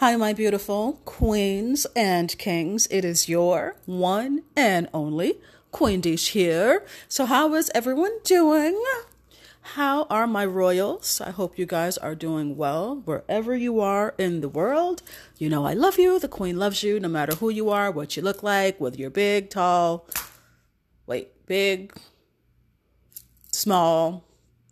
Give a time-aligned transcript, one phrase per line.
[0.00, 2.86] Hi, my beautiful queens and kings.
[2.88, 5.40] It is your one and only
[5.72, 6.86] Queen Desh here.
[7.08, 8.80] So, how is everyone doing?
[9.74, 11.20] How are my royals?
[11.20, 15.02] I hope you guys are doing well wherever you are in the world.
[15.36, 16.20] You know, I love you.
[16.20, 19.10] The queen loves you no matter who you are, what you look like, whether you're
[19.10, 20.06] big, tall,
[21.08, 21.92] wait, big,
[23.50, 24.22] small,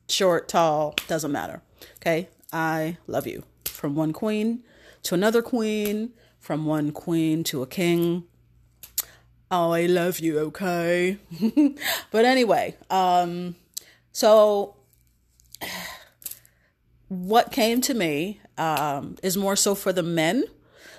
[0.09, 1.63] short, tall, doesn't matter.
[1.97, 2.29] Okay?
[2.53, 3.43] I love you.
[3.65, 4.63] From one queen
[5.07, 8.25] to another queen, from one queen to a king.
[9.51, 11.19] Oh, I love you, okay?
[12.11, 13.55] but anyway, um,
[14.11, 14.75] so
[17.09, 20.45] what came to me um, is more so for the men.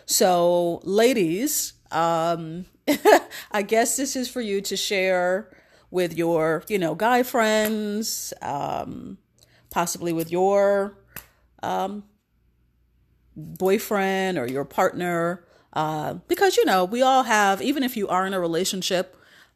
[0.05, 2.65] So, ladies, um,
[3.51, 5.49] I guess this is for you to share
[5.91, 9.17] with your, you know, guy friends, um,
[9.69, 10.97] possibly with your
[11.61, 12.03] um,
[13.37, 15.45] boyfriend or your partner.
[15.71, 19.15] Uh, because, you know, we all have, even if you are in a relationship,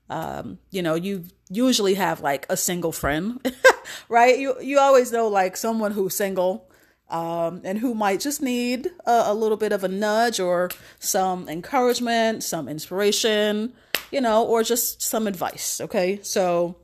[0.09, 3.39] um, you know, you usually have like a single friend,
[4.09, 4.37] right?
[4.37, 6.69] You you always know like someone who's single,
[7.09, 11.47] um, and who might just need a, a, little bit of a nudge or some
[11.47, 13.73] encouragement, some inspiration,
[14.11, 15.79] you know, or just some advice.
[15.81, 16.77] Okay, so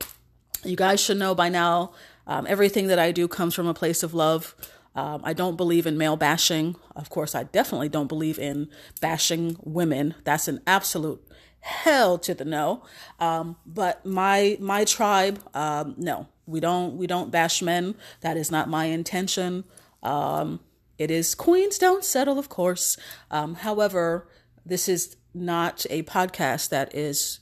[0.64, 1.92] you guys should know by now.
[2.26, 4.54] Um, everything that I do comes from a place of love.
[4.98, 6.74] Um, I don't believe in male bashing.
[6.96, 8.68] Of course, I definitely don't believe in
[9.00, 10.16] bashing women.
[10.24, 11.24] That's an absolute
[11.60, 12.82] hell to the no.
[13.20, 17.94] Um, but my my tribe, um, no, we don't we don't bash men.
[18.22, 19.62] That is not my intention.
[20.02, 20.58] Um,
[20.98, 22.96] it is queens don't settle, of course.
[23.30, 24.26] Um, however,
[24.66, 27.38] this is not a podcast that is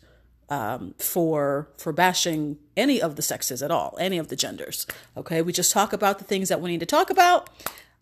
[0.49, 4.87] um, for for bashing any of the sexes at all, any of the genders.
[5.17, 7.51] Okay, we just talk about the things that we need to talk about,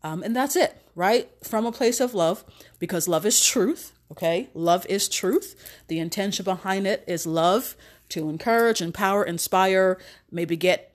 [0.03, 1.31] um, and that's it, right?
[1.43, 2.45] From a place of love,
[2.79, 3.93] because love is truth.
[4.11, 5.57] Okay, love is truth.
[5.89, 7.77] The intention behind it is love
[8.11, 9.99] to encourage, empower, inspire,
[10.31, 10.91] maybe get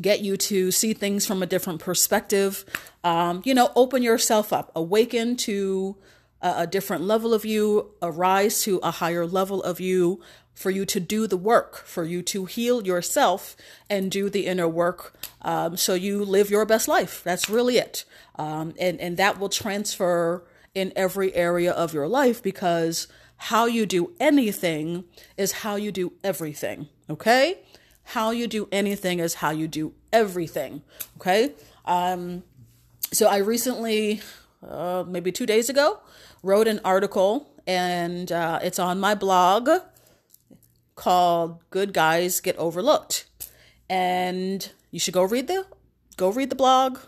[0.00, 2.64] get you to see things from a different perspective.
[3.04, 5.96] Um, you know, open yourself up, awaken to
[6.40, 10.20] a, a different level of you, arise to a higher level of you,
[10.54, 13.56] for you to do the work, for you to heal yourself
[13.88, 17.22] and do the inner work um, so you live your best life.
[17.24, 18.04] That's really it.
[18.36, 23.86] Um, and, and that will transfer in every area of your life because how you
[23.86, 25.04] do anything
[25.36, 26.88] is how you do everything.
[27.10, 27.58] Okay?
[28.04, 30.82] How you do anything is how you do everything.
[31.16, 31.52] Okay?
[31.84, 32.44] Um,
[33.12, 34.20] so I recently,
[34.66, 36.00] uh, maybe two days ago,
[36.42, 39.68] wrote an article and uh, it's on my blog
[41.02, 43.26] called Good Guys Get Overlooked.
[43.90, 45.66] And you should go read the
[46.16, 46.98] go read the blog.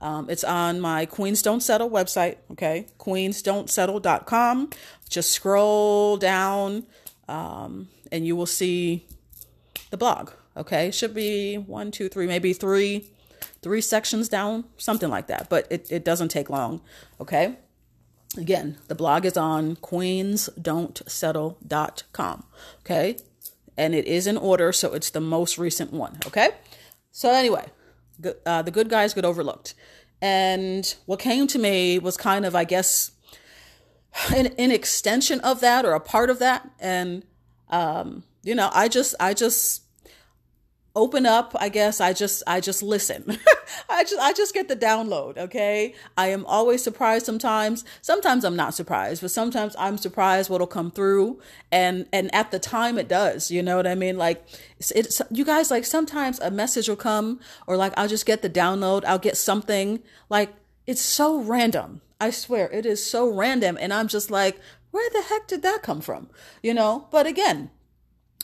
[0.00, 2.88] Um, it's on my Queens Don't Settle website, okay?
[2.98, 4.70] Queensdon'tsettle.com.
[5.08, 6.84] Just scroll down
[7.28, 9.06] um, and you will see
[9.90, 10.90] the blog, okay?
[10.90, 13.12] Should be one, two, three, maybe three,
[13.62, 15.48] three sections down, something like that.
[15.48, 16.80] But it, it doesn't take long,
[17.20, 17.56] okay?
[18.36, 22.44] Again, the blog is on queensdon'tsettle.com.
[22.80, 23.16] Okay.
[23.78, 26.18] And it is in order, so it's the most recent one.
[26.26, 26.50] Okay.
[27.12, 27.66] So, anyway,
[28.44, 29.74] uh, the good guys get overlooked.
[30.20, 33.12] And what came to me was kind of, I guess,
[34.34, 36.68] an, an extension of that or a part of that.
[36.80, 37.24] And,
[37.68, 39.82] um, you know, I just, I just,
[40.98, 43.38] open up i guess i just i just listen.
[43.88, 45.94] I just i just get the download okay?
[46.16, 47.84] I am always surprised sometimes.
[48.02, 51.40] Sometimes i'm not surprised but sometimes i'm surprised what'll come through.
[51.70, 54.16] And and at the time it does you know what i mean?
[54.18, 54.44] Like
[54.78, 58.42] it's, it's you guys like sometimes a message will come or like i'll just get
[58.42, 60.02] the download i'll get something.
[60.28, 60.52] Like
[60.86, 62.00] it's so random.
[62.20, 63.78] I swear it is so random.
[63.80, 64.58] And i'm just like
[64.90, 66.28] where the heck did that come from?
[66.62, 67.06] You know?
[67.12, 67.70] But again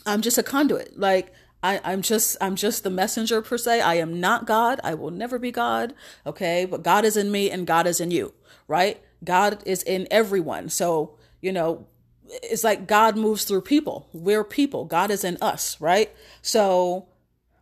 [0.07, 0.99] i'm just a conduit.
[0.99, 1.33] Like
[1.65, 3.81] I, I'm just I'm just the messenger per se.
[3.81, 4.81] I am not God.
[4.85, 5.95] I will never be God.
[6.27, 6.67] Okay.
[6.67, 8.35] But God is in me and God is in you.
[8.69, 9.03] Right?
[9.25, 10.69] God is in everyone.
[10.69, 11.87] So, you know,
[12.27, 14.11] it's like God moves through people.
[14.13, 14.85] We're people.
[14.85, 16.15] God is in us, right?
[16.43, 17.09] So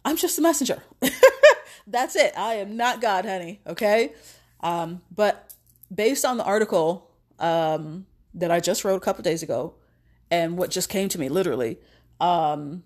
[0.05, 0.83] I'm just a messenger.
[1.87, 2.33] That's it.
[2.37, 3.61] I am not God, honey.
[3.69, 4.15] Okay.
[4.61, 5.55] Um, but
[5.95, 9.75] based on the article um, that I just wrote a couple days ago
[10.29, 11.79] and what just came to me literally,
[12.21, 12.83] um,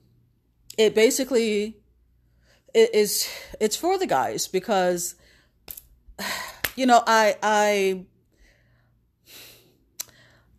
[0.76, 1.76] it basically
[2.74, 3.28] it is
[3.60, 5.14] it's for the guys because
[6.76, 8.04] you know I I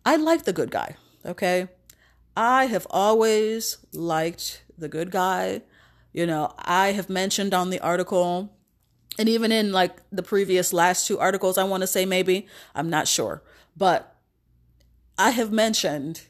[0.04, 1.68] I like the good guy, okay?
[2.36, 5.62] I have always liked the good guy.
[6.12, 8.54] You know, I have mentioned on the article
[9.18, 12.88] And even in like the previous last two articles, I want to say maybe, I'm
[12.88, 13.42] not sure.
[13.76, 14.14] But
[15.18, 16.22] I have mentioned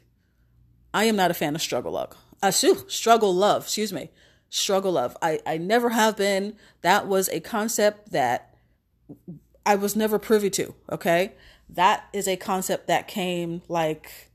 [0.93, 2.17] I am not a fan of struggle love.
[2.41, 4.09] Uh, struggle love, excuse me.
[4.49, 5.15] Struggle love.
[5.21, 6.55] I, I never have been.
[6.81, 8.55] That was a concept that
[9.65, 10.73] I was never privy to.
[10.91, 11.33] Okay.
[11.69, 14.31] That is a concept that came like,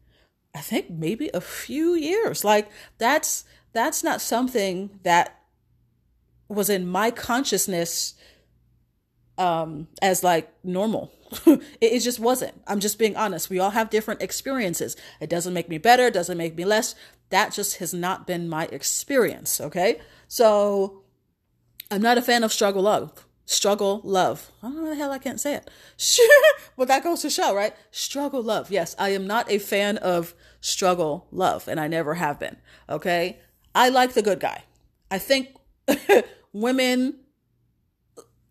[0.54, 2.44] I think maybe a few years.
[2.44, 5.40] Like that's, that's not something that
[6.48, 8.14] was in my consciousness
[9.36, 11.12] um as like normal
[11.46, 15.52] it, it, just wasn't i'm just being honest we all have different experiences it doesn't
[15.52, 16.94] make me better it doesn't make me less
[17.30, 20.00] that just has not been my experience okay?
[20.28, 21.02] So
[21.90, 23.26] i'm not a fan of struggle love.
[23.46, 24.50] Struggle love.
[24.62, 25.70] I don't know the hell i can't say it.
[26.76, 27.74] But that goes to show right?
[27.90, 28.70] Struggle love.
[28.70, 32.56] Yes i am not a fan of struggle love and i never have been
[32.88, 33.38] okay?
[33.74, 34.64] I like the good guy.
[35.10, 35.56] I think
[36.52, 37.16] women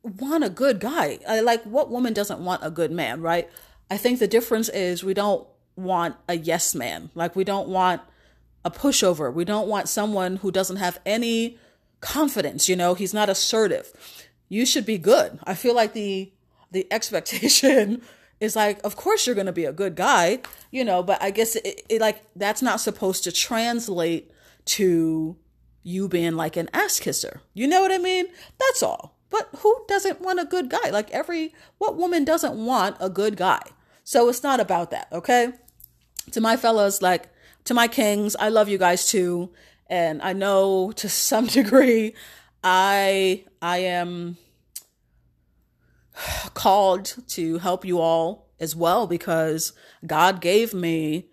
[0.03, 1.19] want a good guy.
[1.27, 3.49] I, like, what woman doesn't want a good man, right?
[3.89, 7.09] I think the difference is we don't want a yes man.
[7.15, 8.01] Like, we don't want
[8.65, 9.33] a pushover.
[9.33, 11.57] We don't want someone who doesn't have any
[12.04, 13.92] confidence, you know, he's not assertive.
[14.50, 15.39] You should be good.
[15.45, 16.31] I feel like the
[16.71, 18.01] the expectation
[18.39, 20.39] is like, of course you're going to be a good guy,
[20.69, 24.31] you know, but I guess it, it like that's not supposed to translate
[24.65, 25.38] to
[25.83, 27.42] you being like an ass kisser.
[27.54, 28.25] You know what I mean?
[28.60, 29.18] That's all.
[29.30, 30.89] But who doesn't want a good guy?
[30.89, 33.62] Like every what woman doesn't want a good guy?
[34.04, 35.54] So it's not about that, okay?
[36.31, 37.32] To my fellas, like
[37.65, 39.51] to my kings, I love you guys too.
[39.88, 42.13] And I know to some degree
[42.63, 44.38] I I am
[46.54, 49.74] called to help you all as well because
[50.06, 51.27] God gave me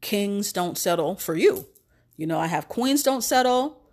[0.00, 1.66] kings don't settle for you.
[2.16, 3.84] You know, I have queens don't settle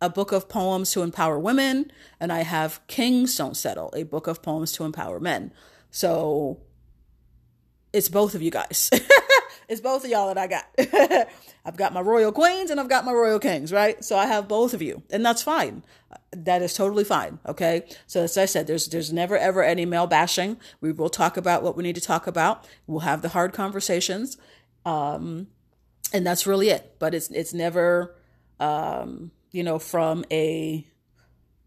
[0.00, 1.90] a book of poems to empower women,
[2.20, 5.52] and I have Kings Don't Settle, a book of poems to empower men.
[5.90, 6.60] So
[7.92, 8.90] it's both of you guys.
[9.68, 11.28] it's both of y'all that I got.
[11.64, 14.02] I've got my royal queens and I've got my royal kings, right?
[14.04, 15.82] So I have both of you, and that's fine.
[16.32, 17.38] That is totally fine.
[17.46, 17.86] Okay.
[18.06, 20.58] So as I said, there's there's never ever any male bashing.
[20.80, 22.66] We will talk about what we need to talk about.
[22.86, 24.36] We'll have the hard conversations,
[24.84, 25.48] um,
[26.12, 26.96] and that's really it.
[26.98, 28.14] But it's it's never
[28.60, 30.86] um, you know, from a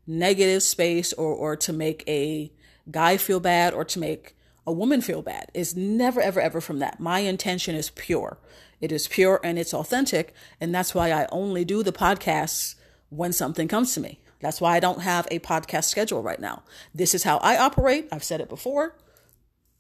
[0.08, 2.52] negative space or, or to make a
[2.90, 4.36] guy feel bad or to make
[4.70, 5.50] a woman feel bad.
[5.56, 7.00] It's never, ever, ever from that.
[7.00, 8.38] My intention is pure.
[8.80, 10.32] It is pure and it's authentic.
[10.62, 12.76] And that's why I only do the podcasts
[13.10, 14.20] when something comes to me.
[14.42, 16.62] That's why I don't have a podcast schedule right now.
[16.94, 18.08] This is how I operate.
[18.12, 18.96] I've said it before.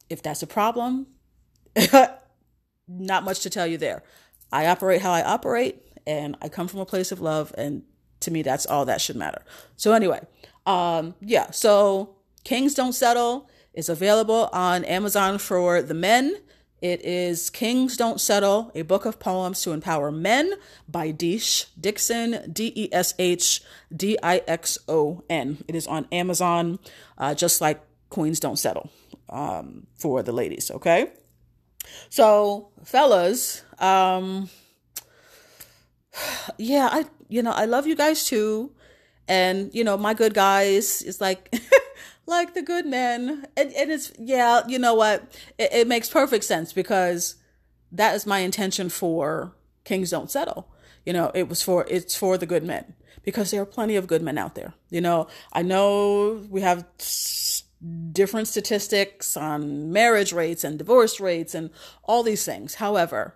[0.09, 1.05] If that's a problem,
[2.87, 4.01] not much to tell you there.
[4.51, 7.83] I operate how I operate and I come from a place of love and
[8.21, 9.43] to me that's all that should matter
[9.77, 10.19] so anyway
[10.65, 13.47] um yeah so kings don't settle
[13.79, 16.35] is available on amazon for the men
[16.81, 20.53] it is Kings Don't Settle, a book of poems to empower men
[20.87, 23.61] by Desh Dixon, D E S H
[23.93, 25.57] D I X O N.
[25.67, 26.79] It is on Amazon,
[27.17, 28.89] uh, just like Queens Don't Settle
[29.29, 31.11] um, for the ladies, okay?
[32.09, 34.49] So, fellas, um,
[36.57, 38.71] yeah, I you know, I love you guys too.
[39.27, 41.53] And, you know, my good guys is like
[42.29, 43.47] like the good men.
[43.57, 45.23] And, and it's yeah, you know what?
[45.57, 47.35] It, it makes perfect sense because
[47.91, 50.71] that is my intention for Kings Don't Settle.
[51.05, 54.07] You know, it was for it's for the good men because there are plenty of
[54.07, 54.73] good men out there.
[54.89, 56.85] You know, I know we have
[58.11, 61.69] different statistics on marriage rates and divorce rates and
[62.03, 62.75] all these things.
[62.75, 63.35] However,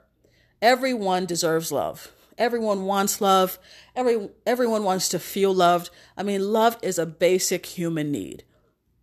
[0.61, 2.11] everyone deserves love.
[2.37, 3.59] Everyone wants love.
[3.95, 5.89] Every everyone wants to feel loved.
[6.17, 8.43] I mean, love is a basic human need.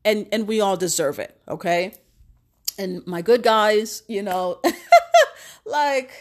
[0.05, 1.95] And and we all deserve it, okay?
[2.79, 4.61] And my good guys, you know,
[5.65, 6.13] like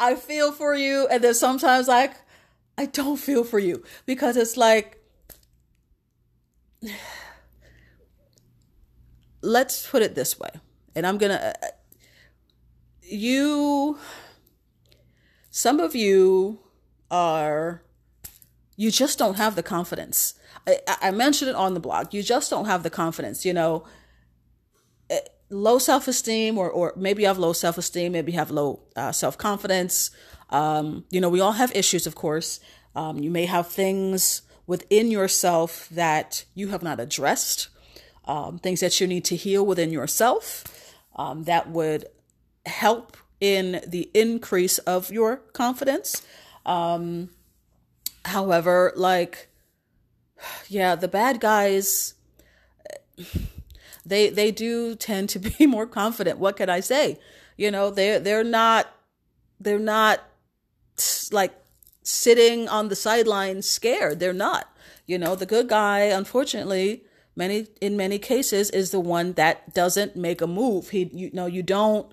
[0.00, 2.14] I feel for you and then sometimes like
[2.76, 5.00] I don't feel for you because it's like
[9.42, 10.50] let's put it this way.
[10.96, 11.68] And I'm going to uh,
[13.02, 13.98] you
[15.56, 16.58] some of you
[17.12, 17.83] are,
[18.76, 20.34] you just don't have the confidence.
[20.66, 22.12] I, I mentioned it on the blog.
[22.12, 23.44] You just don't have the confidence.
[23.44, 23.84] You know,
[25.10, 28.50] eh, low self esteem, or, or maybe you have low self esteem, maybe you have
[28.50, 30.10] low uh, self confidence.
[30.50, 32.60] Um, you know, we all have issues, of course.
[32.94, 37.68] Um, you may have things within yourself that you have not addressed,
[38.24, 40.64] um, things that you need to heal within yourself
[41.16, 42.06] um, that would
[42.66, 46.22] help in the increase of your confidence.
[46.64, 47.30] Um,
[48.24, 49.48] however, like,
[50.68, 52.14] yeah, the bad guys,
[54.04, 56.38] they they do tend to be more confident.
[56.38, 57.18] What can I say?
[57.56, 58.88] You know, they they're not
[59.60, 60.22] they're not
[61.32, 61.52] like
[62.02, 64.20] sitting on the sidelines scared.
[64.20, 64.68] They're not.
[65.06, 67.04] You know, the good guy, unfortunately,
[67.36, 70.90] many in many cases is the one that doesn't make a move.
[70.90, 72.10] He you know, you don't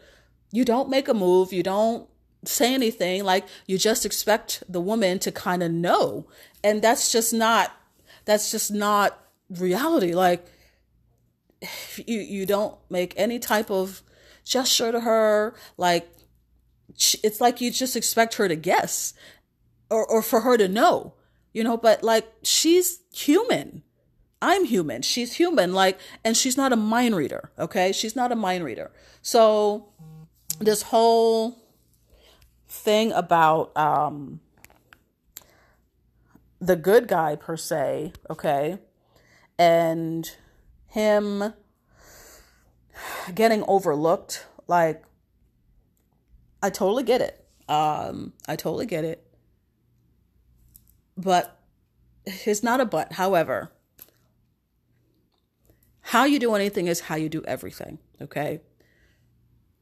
[0.51, 2.08] you don't make a move, you don't
[2.46, 6.28] say anything, like you just expect the woman to kind of know.
[6.64, 7.72] And that's just not
[8.26, 9.18] that's just not
[9.50, 10.14] reality.
[10.14, 10.46] Like
[11.98, 14.02] you you don't make any type of
[14.44, 15.56] gesture to her.
[15.78, 16.10] Like
[17.24, 19.14] it's like you just expect her to guess
[19.90, 21.14] or or for her to know
[21.54, 21.78] you know?
[21.78, 23.84] But like she's human.
[24.42, 25.02] I'm human.
[25.02, 25.74] She's human.
[25.74, 27.92] Like and she's not a mind reader okay?
[27.92, 28.92] She's not a mind reader.
[29.22, 29.90] So
[30.60, 31.58] this whole
[32.72, 34.40] thing about um
[36.62, 38.78] the good guy per se okay
[39.60, 40.38] and
[40.88, 41.54] him
[43.36, 45.04] getting overlooked like
[46.63, 47.46] i totally get it.
[47.68, 49.28] Um i totally get it.
[51.18, 51.60] But
[52.25, 53.74] it's not a but however
[56.01, 58.62] how you do anything is how you do everything okay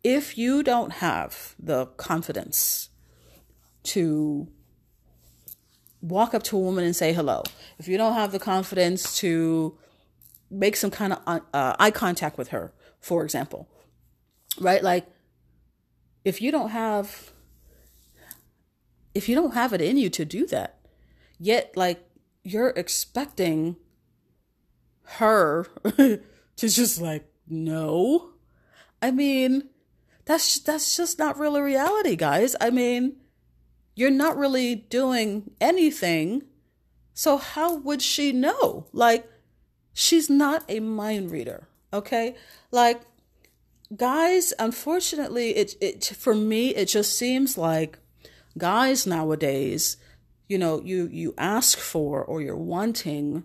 [0.04, 2.90] if you don't have the confidence
[3.84, 4.48] to
[6.02, 7.44] walk up to a woman and say hello
[7.78, 9.78] if you don't have the confidence to
[10.50, 13.68] make some kind of uh, eye contact with her, for example,
[14.60, 14.84] right?
[14.84, 15.08] Like,
[16.26, 17.32] if you don't have,
[19.14, 20.80] if you don't have it in you to do that,
[21.40, 22.04] yet like
[22.44, 23.78] you're expecting
[25.04, 26.20] her to
[26.58, 28.32] just like no,
[29.02, 29.70] I mean,
[30.30, 32.56] that's that's just not really reality, guys.
[32.62, 33.18] I mean,
[33.96, 36.44] you're not really doing anything.
[37.16, 38.86] So how would she know?
[38.94, 39.28] Like
[40.02, 42.38] She's not a mind reader, okay?
[42.72, 43.02] Like
[43.94, 48.00] guys, unfortunately, it it for me it just seems like
[48.58, 49.98] guys nowadays,
[50.48, 53.44] you know, you you ask for or you're wanting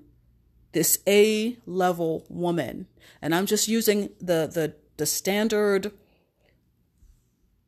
[0.71, 2.87] this A level woman.
[3.21, 5.91] And I'm just using the the the standard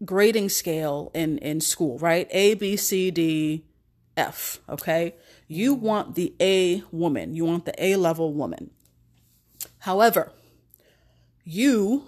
[0.05, 2.29] grading scale in in school, right?
[2.31, 3.65] A B C D
[4.17, 5.15] F, okay?
[5.49, 8.71] You want the A woman, you want the A level woman.
[9.81, 10.33] However,
[11.45, 12.05] you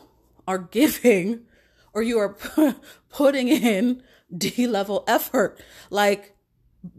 [0.46, 1.46] are giving
[1.92, 2.36] or you are
[3.10, 4.02] putting in
[4.36, 5.60] D level effort.
[5.90, 6.34] Like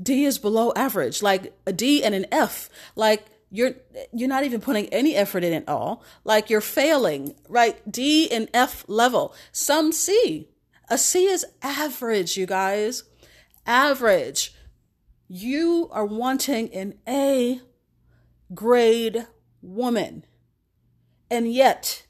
[0.01, 2.69] D is below average, like a D and an F.
[2.96, 3.74] Like you're
[4.13, 6.03] you're not even putting any effort in at all.
[6.24, 7.79] Like you're failing, right?
[7.91, 9.34] D and F level.
[9.51, 10.48] Some C.
[10.89, 13.03] A C is average, you guys.
[13.65, 14.53] Average
[15.29, 17.62] you are wanting an A
[18.53, 19.27] grade
[19.62, 20.25] woman.
[21.29, 22.08] And yet,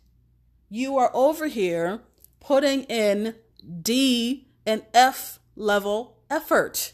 [0.70, 2.00] you are over here
[2.40, 3.36] putting in
[3.82, 6.94] D and F level effort.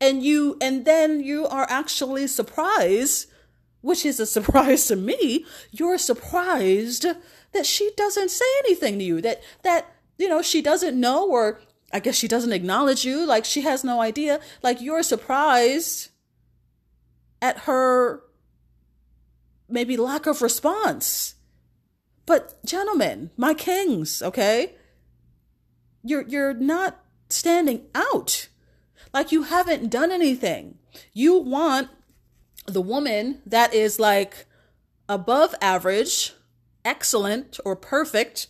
[0.00, 3.30] And you, and then you are actually surprised,
[3.80, 5.46] which is a surprise to me.
[5.70, 7.06] You're surprised
[7.52, 11.60] that she doesn't say anything to you, that, that, you know, she doesn't know or
[11.92, 13.24] I guess she doesn't acknowledge you.
[13.26, 14.40] Like she has no idea.
[14.62, 16.10] Like you're surprised
[17.40, 18.22] at her
[19.68, 21.34] maybe lack of response.
[22.26, 24.74] But gentlemen, my kings, okay?
[26.02, 28.48] You're you're not standing out.
[29.12, 30.78] Like you haven't done anything.
[31.12, 31.90] You want
[32.66, 34.46] the woman that is like
[35.08, 36.32] above average,
[36.84, 38.48] excellent or perfect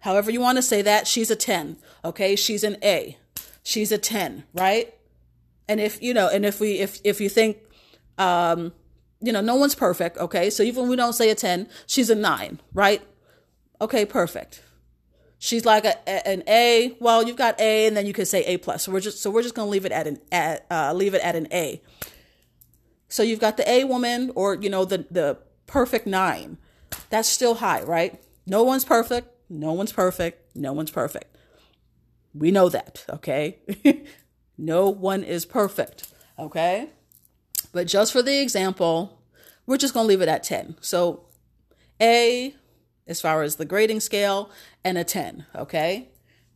[0.00, 1.76] however you want to say that, she's a 10.
[2.04, 3.16] Okay, she's an A.
[3.62, 4.94] She's a 10, right?
[5.68, 7.58] And if, you know, and if we if if you think
[8.16, 8.72] um
[9.20, 10.48] you know, no one's perfect, okay?
[10.48, 13.02] So even we don't say a 10, she's a 9, right?
[13.80, 14.62] Okay, perfect.
[15.38, 16.96] She's like a, an A.
[16.98, 18.82] Well, you've got A, and then you could say A plus.
[18.82, 21.22] So we're just so we're just gonna leave it at an at uh, leave it
[21.22, 21.80] at an A.
[23.08, 25.38] So you've got the A woman, or you know the the
[25.68, 26.58] perfect nine.
[27.10, 28.20] That's still high, right?
[28.46, 29.28] No one's perfect.
[29.48, 30.56] No one's perfect.
[30.56, 31.36] No one's perfect.
[32.34, 33.58] We know that, okay?
[34.58, 36.90] no one is perfect, okay?
[37.72, 39.22] But just for the example,
[39.66, 40.76] we're just going to leave it at 10.
[40.80, 41.26] So,
[42.00, 42.54] A,
[43.06, 44.50] as far as the grading scale,
[44.84, 46.08] and a 10, okay?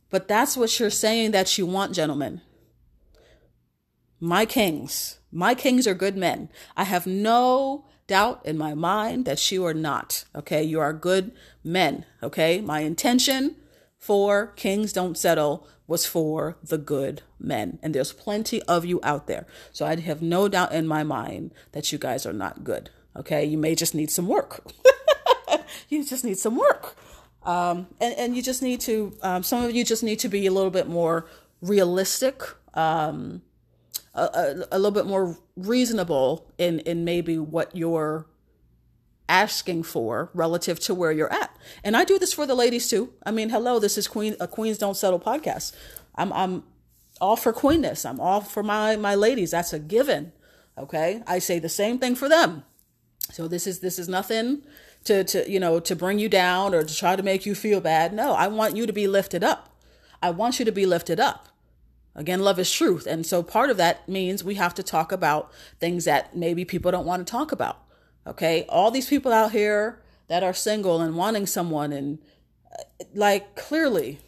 [0.09, 2.41] But that's what you're saying that you want, gentlemen.
[4.19, 6.49] My kings, my kings are good men.
[6.77, 10.25] I have no doubt in my mind that you are not.
[10.35, 10.63] Okay.
[10.63, 11.31] You are good
[11.63, 12.05] men.
[12.21, 12.61] Okay.
[12.61, 13.55] My intention
[13.97, 17.79] for Kings Don't Settle was for the good men.
[17.81, 19.45] And there's plenty of you out there.
[19.71, 22.89] So I have no doubt in my mind that you guys are not good.
[23.15, 23.45] Okay.
[23.45, 24.63] You may just need some work.
[25.89, 26.95] you just need some work.
[27.43, 30.45] Um, and, and you just need to, um, some of you just need to be
[30.45, 31.27] a little bit more
[31.61, 32.41] realistic,
[32.73, 33.41] um,
[34.13, 38.27] a, a, a little bit more reasonable in, in maybe what you're
[39.29, 41.55] asking for relative to where you're at.
[41.83, 43.13] And I do this for the ladies too.
[43.25, 45.73] I mean, hello, this is Queen a Queens Don't Settle podcast.
[46.15, 46.63] I'm I'm
[47.21, 48.05] all for queenness.
[48.05, 49.51] I'm all for my my ladies.
[49.51, 50.33] That's a given.
[50.77, 51.23] Okay?
[51.25, 52.63] I say the same thing for them.
[53.31, 54.63] So this is this is nothing
[55.05, 57.81] to to you know to bring you down or to try to make you feel
[57.81, 58.13] bad.
[58.13, 59.69] No, I want you to be lifted up.
[60.21, 61.49] I want you to be lifted up.
[62.15, 63.07] Again, love is truth.
[63.07, 66.91] And so part of that means we have to talk about things that maybe people
[66.91, 67.79] don't want to talk about.
[68.27, 68.65] Okay?
[68.69, 72.19] All these people out here that are single and wanting someone and
[72.71, 74.19] uh, like clearly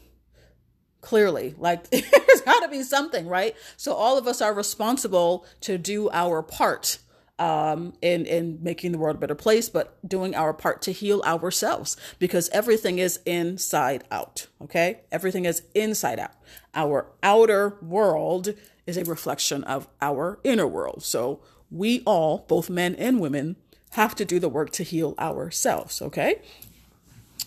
[1.01, 5.77] clearly like there's got to be something right so all of us are responsible to
[5.77, 6.97] do our part
[7.37, 11.21] um, in in making the world a better place, but doing our part to heal
[11.25, 14.47] ourselves because everything is inside out.
[14.61, 16.31] Okay, everything is inside out.
[16.75, 18.53] Our outer world
[18.85, 21.03] is a reflection of our inner world.
[21.03, 21.41] So
[21.71, 23.55] we all, both men and women,
[23.91, 26.01] have to do the work to heal ourselves.
[26.01, 26.41] Okay.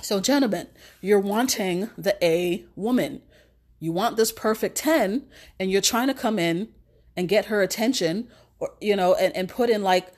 [0.01, 0.69] So, gentlemen,
[1.01, 3.21] you're wanting the A woman.
[3.81, 5.27] You want this perfect 10,
[5.59, 6.69] and you're trying to come in
[7.17, 8.29] and get her attention
[8.61, 10.13] or you know and, and put in like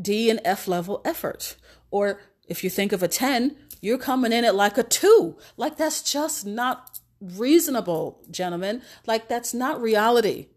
[0.00, 1.56] d and f level effort
[1.90, 5.76] or if you think of a 10 you're coming in at like a 2 like
[5.76, 8.82] that's just not reasonable gentlemen.
[9.06, 10.48] Like that's not reality.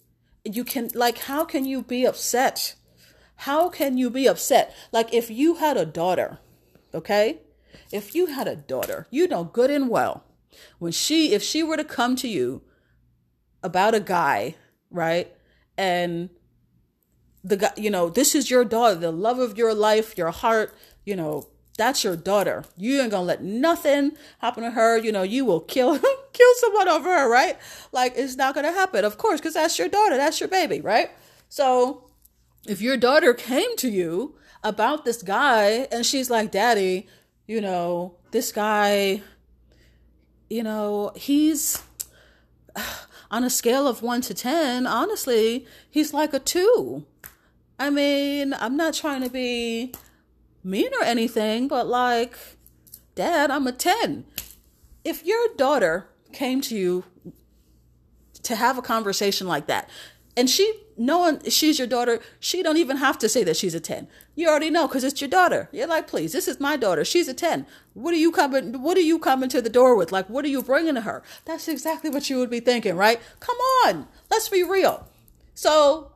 [0.44, 2.76] You can like how can you be upset?
[3.36, 4.76] How can you be upset?
[4.92, 6.40] Like if you had a daughter
[6.94, 7.42] okay?
[7.92, 10.26] If you had a daughter you know good and well
[10.80, 12.62] when she if she were to come to you
[13.64, 14.56] about a guy
[14.92, 15.32] right?
[15.78, 16.30] And
[17.44, 20.76] the guy, you know, this is your daughter, the love of your life, your heart,
[21.06, 21.48] you know,
[21.82, 22.64] that's your daughter.
[22.78, 25.00] You ain't gonna let nothing happen to her.
[25.00, 25.98] You know, you will kill
[26.34, 27.58] kill someone over her, right?
[27.92, 31.10] Like it's not gonna happen, of course, because that's your daughter, that's your baby, right?
[31.50, 32.08] So
[32.68, 37.08] if your daughter came to you about this guy and she's like, Daddy,
[37.48, 39.24] you know, this guy,
[40.52, 41.82] you know, he's
[43.32, 47.08] on a scale of one to ten, honestly, he's like a two
[47.82, 49.92] I mean, I'm not trying to be
[50.64, 52.38] mean or anything, but like,
[53.16, 54.26] Dad, I'm a 10.
[55.04, 57.04] If your daughter came to you
[58.44, 59.90] to have a conversation like that,
[60.38, 63.80] and she knowing she's your daughter, she don't even have to say that she's a
[63.80, 64.08] 10.
[64.36, 65.68] You already know because it's your daughter.
[65.72, 67.04] You're like, please, this is my daughter.
[67.04, 67.66] She's a 10.
[67.94, 70.12] What are you coming what are you coming to the door with?
[70.12, 71.24] Like, what are you bringing to her?
[71.46, 73.20] That's exactly what you would be thinking, right?
[73.40, 74.08] Come on.
[74.30, 75.08] Let's be real.
[75.54, 76.12] So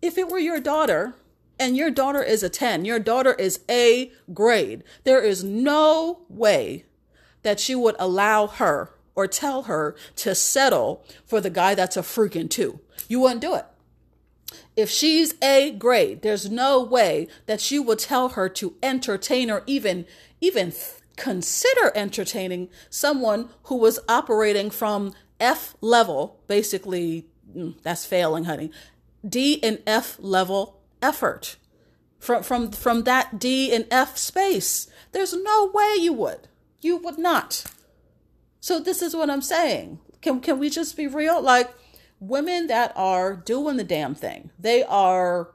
[0.00, 1.14] if it were your daughter
[1.58, 6.84] and your daughter is a 10, your daughter is A grade, there is no way
[7.42, 12.02] that you would allow her or tell her to settle for the guy that's a
[12.02, 12.80] freaking two.
[13.08, 13.64] You wouldn't do it.
[14.76, 19.62] If she's A grade, there's no way that you would tell her to entertain or
[19.66, 20.06] even
[20.40, 20.72] even
[21.16, 28.70] consider entertaining someone who was operating from F level, basically mm, that's failing, honey.
[29.26, 31.56] D and F level effort
[32.18, 34.88] from from from that D and F space.
[35.12, 36.48] There's no way you would.
[36.80, 37.64] You would not.
[38.60, 40.00] So this is what I'm saying.
[40.22, 41.40] Can can we just be real?
[41.40, 41.72] Like
[42.20, 44.50] women that are doing the damn thing.
[44.58, 45.50] They are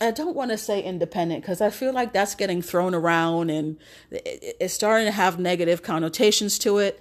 [0.00, 3.76] I don't want to say independent because I feel like that's getting thrown around and
[4.10, 7.00] it's starting to have negative connotations to it.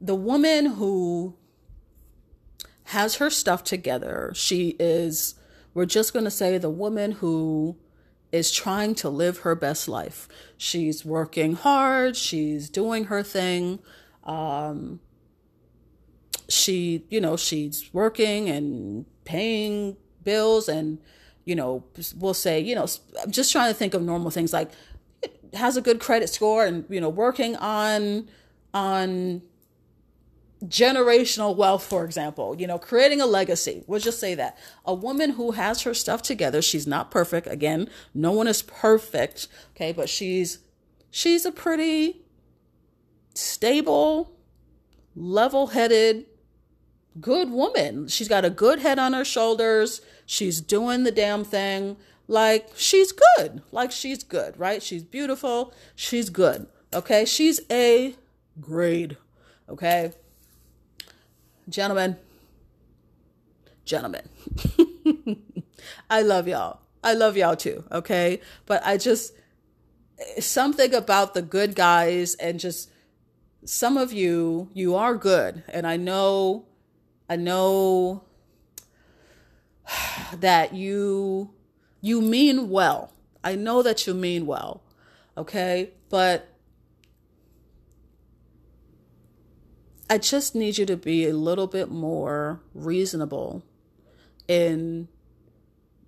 [0.00, 1.36] The woman who
[2.84, 4.32] has her stuff together.
[4.34, 5.34] She is,
[5.72, 7.76] we're just going to say, the woman who
[8.30, 10.28] is trying to live her best life.
[10.56, 13.78] She's working hard, she's doing her thing.
[14.24, 15.00] Um,
[16.48, 20.98] she, you know, she's working and paying bills and,
[21.44, 21.84] you know,
[22.16, 22.86] we'll say, you know,
[23.22, 24.70] I'm just trying to think of normal things like
[25.54, 28.28] has a good credit score and, you know, working on,
[28.72, 29.42] on
[30.66, 33.84] generational wealth, for example, you know, creating a legacy.
[33.86, 34.58] We'll just say that.
[34.84, 37.46] A woman who has her stuff together, she's not perfect.
[37.46, 39.48] Again, no one is perfect.
[39.74, 40.60] Okay, but she's
[41.10, 42.22] she's a pretty
[43.34, 44.32] stable,
[45.14, 46.26] level-headed,
[47.20, 48.08] good woman.
[48.08, 50.00] She's got a good head on her shoulders.
[50.26, 51.96] She's doing the damn thing.
[52.26, 53.62] Like she's good.
[53.70, 54.82] Like she's good, right?
[54.82, 55.74] She's beautiful.
[55.94, 56.66] She's good.
[56.92, 57.24] Okay?
[57.24, 58.14] She's a
[58.60, 59.16] grade.
[59.68, 60.12] Okay?
[61.68, 62.16] Gentlemen,
[63.84, 64.28] gentlemen,
[66.10, 66.80] I love y'all.
[67.04, 67.84] I love y'all too.
[67.92, 68.40] Okay.
[68.66, 69.34] But I just,
[70.38, 72.90] something about the good guys and just
[73.64, 75.62] some of you, you are good.
[75.68, 76.66] And I know,
[77.28, 78.24] I know
[80.34, 81.50] that you,
[82.00, 83.12] you mean well.
[83.42, 84.82] I know that you mean well.
[85.36, 85.90] Okay.
[86.08, 86.48] But
[90.14, 93.64] I just need you to be a little bit more reasonable
[94.46, 95.08] in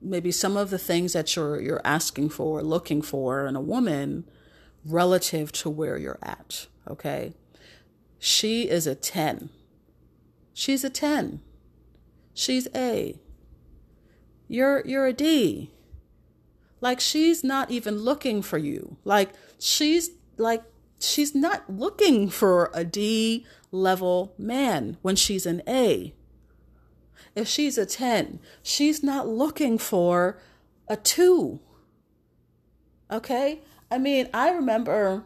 [0.01, 4.25] maybe some of the things that you're you're asking for, looking for in a woman
[4.85, 7.35] relative to where you're at, okay?
[8.21, 9.51] She is a 10.
[10.55, 11.41] She's a 10.
[12.33, 13.19] She's A.
[14.47, 15.73] You're you're a D.
[16.81, 18.99] Like she's not even looking for you.
[19.03, 20.63] Like she's like
[21.01, 26.15] she's not looking for a D level man when she's an A.
[27.35, 30.39] If she's a 10, she's not looking for
[30.89, 31.61] a 2.
[33.11, 33.61] Okay?
[33.91, 35.25] I mean, I remember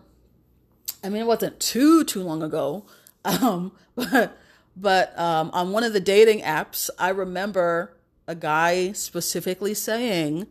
[1.02, 2.85] I mean, it wasn't too too long ago.
[3.22, 4.38] Um, but
[4.74, 7.94] but um, on one of the dating apps, I remember
[8.26, 10.46] a guy specifically saying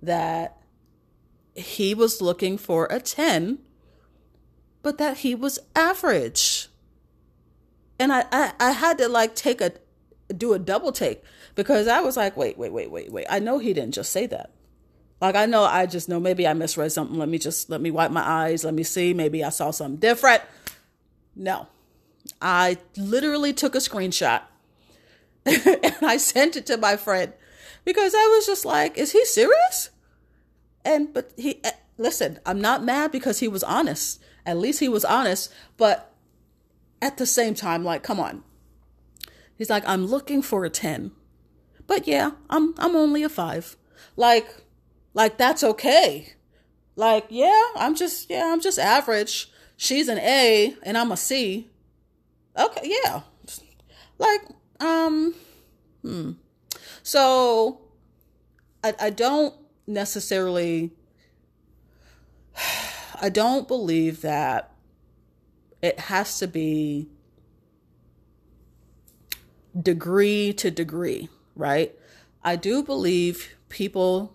[0.00, 0.56] that
[1.56, 3.58] he was looking for a 10,
[4.84, 6.68] but that he was average.
[7.98, 9.72] And I, I, I had to like take a
[10.32, 13.26] do a double take because I was like, wait, wait, wait, wait, wait.
[13.28, 14.50] I know he didn't just say that.
[15.20, 17.18] Like I know I just know maybe I misread something.
[17.18, 18.62] Let me just let me wipe my eyes.
[18.62, 19.14] Let me see.
[19.14, 20.42] Maybe I saw something different.
[21.34, 21.66] No.
[22.42, 24.42] I literally took a screenshot
[25.46, 27.32] and I sent it to my friend
[27.84, 29.90] because I was just like, is he serious?
[30.84, 34.20] And but he eh, listen, I'm not mad because he was honest.
[34.46, 36.12] At least he was honest, but
[37.00, 38.42] at the same time like come on.
[39.56, 41.12] He's like, I'm looking for a 10.
[41.86, 43.76] But yeah, I'm I'm only a 5.
[44.16, 44.48] Like
[45.12, 46.34] like that's okay.
[46.96, 49.50] Like, yeah, I'm just yeah, I'm just average.
[49.76, 51.70] She's an A and I'm a C.
[52.58, 53.22] Okay, yeah.
[54.18, 54.42] Like,
[54.80, 55.34] um
[56.02, 56.32] hmm.
[57.02, 57.80] So
[58.82, 59.54] I I don't
[59.86, 60.92] necessarily
[63.20, 64.72] I don't believe that
[65.82, 67.08] it has to be
[69.80, 71.94] degree to degree, right?
[72.42, 74.34] I do believe people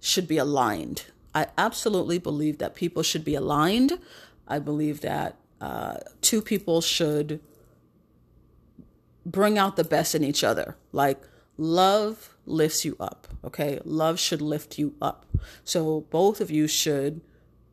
[0.00, 1.06] should be aligned.
[1.34, 3.98] I absolutely believe that people should be aligned.
[4.46, 7.40] I believe that uh, two people should
[9.24, 10.76] bring out the best in each other.
[10.92, 11.20] Like
[11.58, 13.80] love lifts you up, okay?
[13.84, 15.26] Love should lift you up.
[15.64, 17.20] So both of you should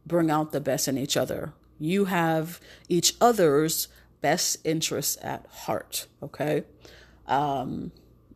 [0.06, 1.54] bring out the best in each other.
[1.80, 3.88] You have each other's
[4.22, 6.64] best interests at heart, okay?
[7.28, 7.92] Um,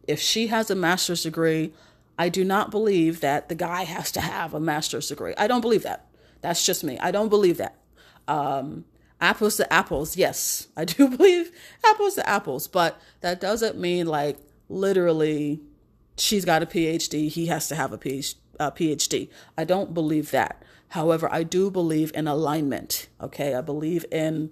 [0.07, 1.73] if she has a master's degree,
[2.17, 5.33] I do not believe that the guy has to have a master's degree.
[5.37, 6.07] I don't believe that.
[6.41, 6.97] That's just me.
[6.99, 7.75] I don't believe that.
[8.27, 8.85] Um,
[9.21, 11.51] apples to apples, yes, I do believe
[11.85, 14.37] apples to apples, but that doesn't mean like
[14.69, 15.61] literally
[16.17, 19.29] she's got a PhD, he has to have a PhD.
[19.57, 20.63] I don't believe that.
[20.89, 23.07] However, I do believe in alignment.
[23.21, 24.51] Okay, I believe in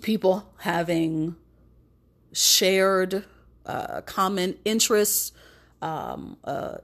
[0.00, 1.36] people having
[2.32, 3.24] shared
[3.66, 5.32] uh, common interests,
[5.82, 6.78] um, uh,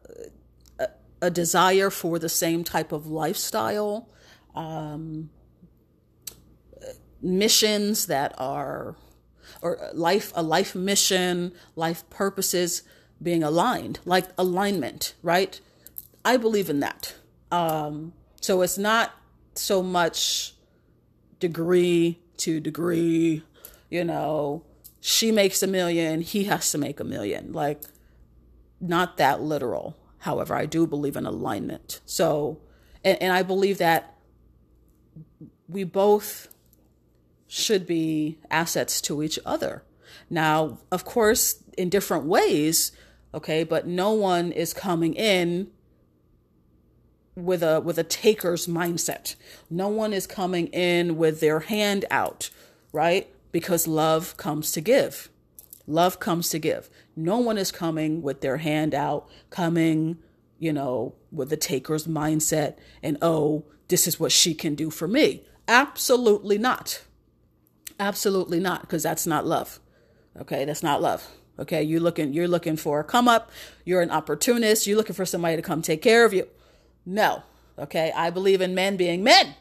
[0.78, 0.88] a,
[1.22, 4.08] a, desire for the same type of lifestyle,
[4.54, 5.30] um,
[7.22, 8.94] missions that are,
[9.62, 12.82] or life, a life mission, life purposes
[13.20, 15.60] being aligned, like alignment, right?
[16.24, 17.14] I believe in that.
[17.50, 19.12] Um, so it's not
[19.54, 20.54] so much
[21.40, 23.42] degree to degree,
[23.90, 24.64] you know,
[25.00, 27.52] she makes a million, he has to make a million.
[27.52, 27.82] Like,
[28.80, 29.96] not that literal.
[30.18, 32.00] However, I do believe in alignment.
[32.06, 32.60] So,
[33.04, 34.16] and, and I believe that
[35.68, 36.48] we both
[37.46, 39.82] should be assets to each other.
[40.28, 42.92] Now, of course, in different ways,
[43.32, 45.70] okay, but no one is coming in
[47.44, 49.34] with a with a taker's mindset.
[49.70, 52.50] No one is coming in with their hand out,
[52.92, 53.28] right?
[53.52, 55.30] Because love comes to give.
[55.86, 56.90] Love comes to give.
[57.16, 60.18] No one is coming with their hand out, coming,
[60.58, 65.08] you know, with the taker's mindset and oh, this is what she can do for
[65.08, 65.44] me.
[65.66, 67.02] Absolutely not.
[67.98, 69.80] Absolutely not, because that's not love.
[70.40, 71.26] Okay, that's not love.
[71.58, 73.50] Okay, you're looking you're looking for a come up,
[73.84, 76.46] you're an opportunist, you're looking for somebody to come take care of you.
[77.06, 77.42] No.
[77.78, 78.12] Okay.
[78.14, 79.54] I believe in men being men.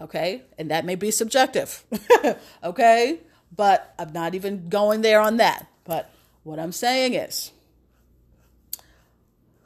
[0.00, 0.42] Okay.
[0.58, 1.84] And that may be subjective.
[2.64, 3.18] okay.
[3.54, 5.66] But I'm not even going there on that.
[5.84, 6.10] But
[6.42, 7.52] what I'm saying is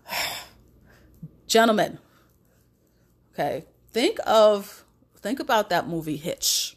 [1.46, 1.98] Gentlemen,
[3.32, 4.84] okay, think of
[5.16, 6.76] think about that movie Hitch.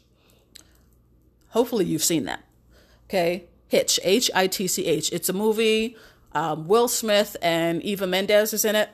[1.48, 2.44] Hopefully you've seen that.
[3.08, 5.12] Okay, Hitch, H I T C H.
[5.12, 5.96] It's a movie.
[6.32, 8.90] Um, Will Smith and Eva Mendes is in it.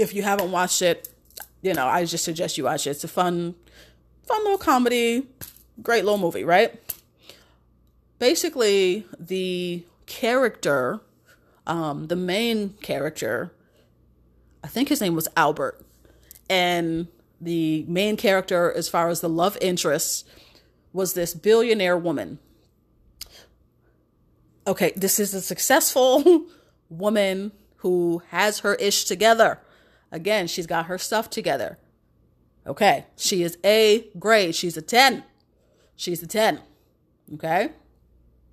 [0.00, 1.10] If you haven't watched it,
[1.60, 2.90] you know I just suggest you watch it.
[2.90, 3.54] It's a fun,
[4.26, 5.28] fun little comedy,
[5.82, 6.80] great little movie, right?
[8.18, 11.00] Basically, the character,
[11.66, 13.52] um, the main character,
[14.64, 15.84] I think his name was Albert,
[16.48, 17.08] and
[17.38, 20.26] the main character, as far as the love interest,
[20.94, 22.38] was this billionaire woman.
[24.66, 26.46] Okay, this is a successful
[26.88, 29.60] woman who has her ish together.
[30.12, 31.78] Again, she's got her stuff together.
[32.66, 34.54] Okay, she is A grade.
[34.54, 35.24] She's a 10.
[35.96, 36.60] She's a 10.
[37.34, 37.70] Okay?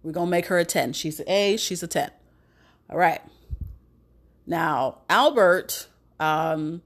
[0.04, 0.94] We're going to make her a 10.
[0.94, 2.12] She's an A, she's a 10.
[2.90, 3.22] All right.
[4.46, 5.88] Now, Albert,
[6.20, 6.82] um,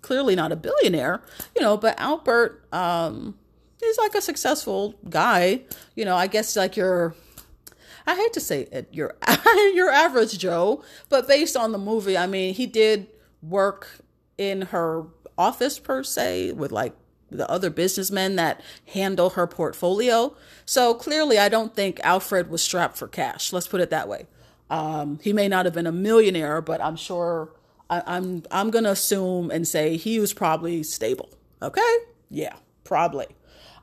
[0.00, 1.22] clearly not a billionaire,
[1.54, 3.38] you know, but Albert, um,
[3.78, 5.62] he's like a successful guy.
[5.94, 7.14] You know, I guess like your,
[8.06, 9.16] I hate to say it, your
[9.74, 13.08] your average Joe, but based on the movie, I mean, he did
[13.42, 14.00] work
[14.38, 16.94] in her office per se with like
[17.30, 20.34] the other businessmen that handle her portfolio.
[20.64, 23.52] So clearly, I don't think Alfred was strapped for cash.
[23.52, 24.26] Let's put it that way.
[24.68, 27.52] Um, he may not have been a millionaire, but I'm sure
[27.88, 31.30] I, I'm I'm gonna assume and say he was probably stable.
[31.60, 31.96] Okay,
[32.30, 33.26] yeah, probably.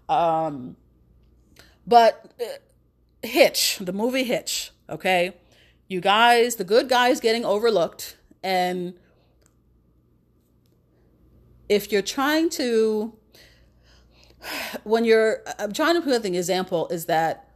[0.08, 0.78] Um,
[1.86, 2.46] but uh,
[3.28, 4.72] Hitch, the movie Hitch.
[4.90, 5.36] Okay,
[5.90, 8.94] you guys, the good guys getting overlooked, and
[11.70, 13.14] if you're trying to
[14.84, 17.50] when you're i'm trying to put an example is that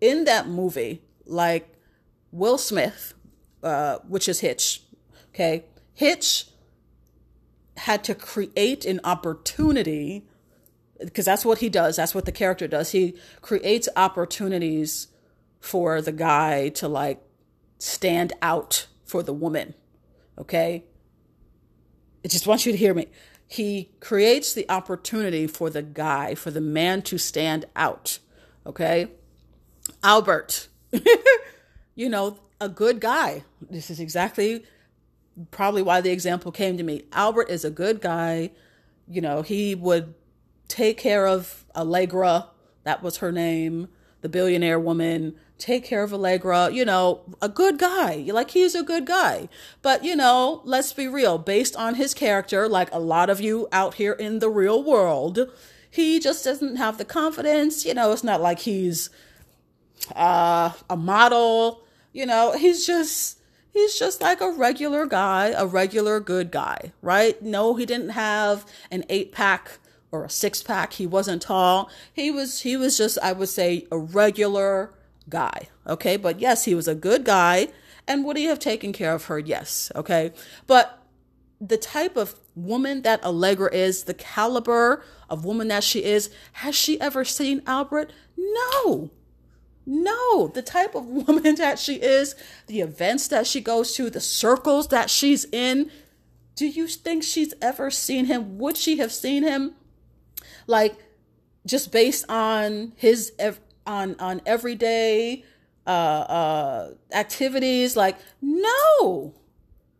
[0.00, 1.74] in that movie like
[2.32, 3.14] will smith
[3.62, 4.82] uh, which is hitch
[5.34, 5.64] okay?
[5.94, 6.46] Hitch
[7.76, 10.26] had to create an opportunity
[10.98, 12.92] because that's what he does that's what the character does.
[12.92, 15.08] He creates opportunities
[15.60, 17.22] for the guy to like
[17.78, 19.74] stand out for the woman
[20.38, 20.84] okay
[22.24, 23.06] I just want you to hear me.
[23.46, 28.18] He creates the opportunity for the guy, for the man to stand out.
[28.64, 29.08] Okay?
[30.04, 30.68] Albert,
[31.94, 33.42] you know, a good guy.
[33.70, 34.64] This is exactly
[35.50, 37.04] probably why the example came to me.
[37.12, 38.50] Albert is a good guy.
[39.08, 40.14] You know, he would
[40.68, 42.48] take care of Allegra,
[42.84, 43.88] that was her name,
[44.20, 48.26] the billionaire woman take care of Allegra, you know, a good guy.
[48.32, 49.48] Like he's a good guy.
[49.82, 53.68] But, you know, let's be real, based on his character, like a lot of you
[53.70, 55.50] out here in the real world,
[55.90, 57.84] he just doesn't have the confidence.
[57.84, 59.10] You know, it's not like he's
[60.16, 63.38] uh, a model, you know, he's just
[63.72, 67.40] he's just like a regular guy, a regular good guy, right?
[67.42, 69.78] No, he didn't have an eight pack
[70.12, 70.94] or a six pack.
[70.94, 71.90] He wasn't tall.
[72.12, 74.92] He was he was just I would say a regular
[75.30, 75.68] guy.
[75.86, 76.16] Okay.
[76.16, 77.68] But yes, he was a good guy.
[78.06, 79.38] And would he have taken care of her?
[79.38, 79.90] Yes.
[79.94, 80.32] Okay.
[80.66, 81.00] But
[81.60, 86.74] the type of woman that Allegra is, the caliber of woman that she is, has
[86.74, 88.12] she ever seen Albert?
[88.36, 89.10] No.
[89.86, 92.34] No, the type of woman that she is,
[92.66, 95.90] the events that she goes to, the circles that she's in.
[96.56, 98.58] Do you think she's ever seen him?
[98.58, 99.74] Would she have seen him?
[100.66, 100.96] Like,
[101.66, 103.32] just based on his
[103.90, 105.44] on on everyday
[105.86, 107.96] uh, uh, activities.
[107.96, 109.34] Like, no,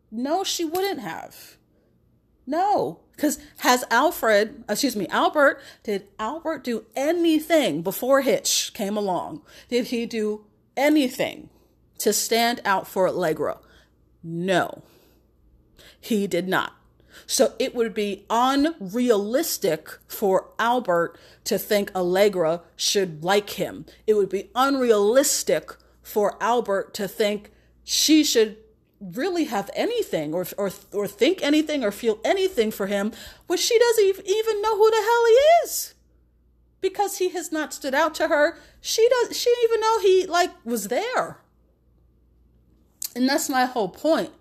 [0.09, 1.57] no, she wouldn't have.
[2.47, 9.41] No, because has Alfred, excuse me, Albert, did Albert do anything before Hitch came along?
[9.69, 11.49] Did he do anything
[11.99, 13.59] to stand out for Allegra?
[14.23, 14.83] No,
[15.99, 16.73] he did not.
[17.31, 23.85] So it would be unrealistic for Albert to think Allegra should like him.
[24.05, 27.51] It would be unrealistic for Albert to think
[27.85, 28.57] she should
[28.99, 33.13] really have anything or, or, or think anything or feel anything for him
[33.47, 35.95] when she doesn't even know who the hell he is.
[36.81, 40.25] Because he has not stood out to her she does she didn't even know he
[40.25, 41.37] like was there.
[43.15, 44.31] And that's my whole point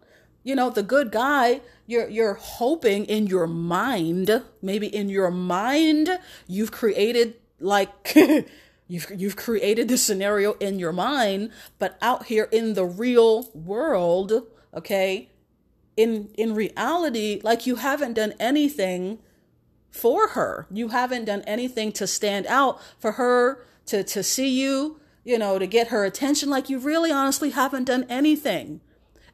[0.42, 6.18] you know the good guy you're you're hoping in your mind maybe in your mind
[6.46, 8.14] you've created like
[8.88, 14.46] you've you've created this scenario in your mind but out here in the real world
[14.74, 15.28] okay
[15.96, 19.18] in in reality like you haven't done anything
[19.90, 20.66] for her.
[20.70, 25.58] You haven't done anything to stand out for her to to see you you know
[25.58, 26.48] to get her attention.
[26.48, 28.80] Like you really honestly haven't done anything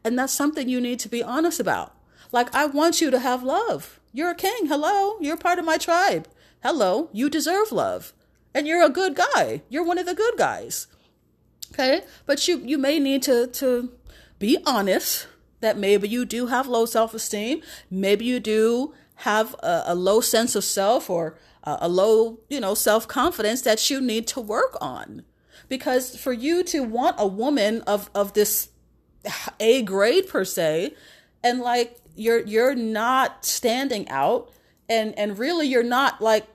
[0.06, 1.92] And that's something you need to be honest about.
[2.30, 3.98] Like, I want you to have love.
[4.12, 4.66] You're a king.
[4.68, 5.16] Hello.
[5.20, 6.28] You're part of my tribe.
[6.62, 7.10] Hello.
[7.12, 8.12] You deserve love.
[8.54, 9.62] And you're a good guy.
[9.68, 10.86] You're one of the good guys.
[11.72, 12.02] Okay.
[12.24, 13.90] But you, you may need to, to
[14.38, 15.26] be honest
[15.58, 17.62] that maybe you do have low self esteem.
[17.90, 22.60] Maybe you do have a, a, low sense of self or a, a low, you
[22.60, 25.24] know, self confidence that you need to work on.
[25.68, 28.68] Because for you to want a woman of, of this
[29.60, 30.94] A grade per se,
[31.42, 34.50] and like you're you're not standing out
[34.88, 36.46] and and really you're not like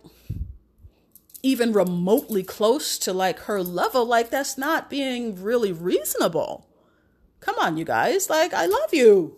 [1.43, 4.05] even remotely close to like her level.
[4.05, 6.67] Like that's not being really reasonable.
[7.39, 8.29] Come on you guys.
[8.29, 9.37] Like i love you.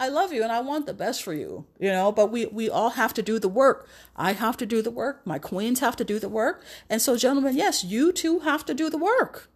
[0.00, 2.12] I love you and i want the best for you you know?
[2.12, 3.88] But we we all have to do the work.
[4.14, 5.26] I have to do the work.
[5.26, 6.64] My queens have to do the work.
[6.88, 9.50] And so gentlemen yes you too have to do the work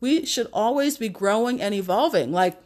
[0.00, 2.60] we should always be growing and evolving like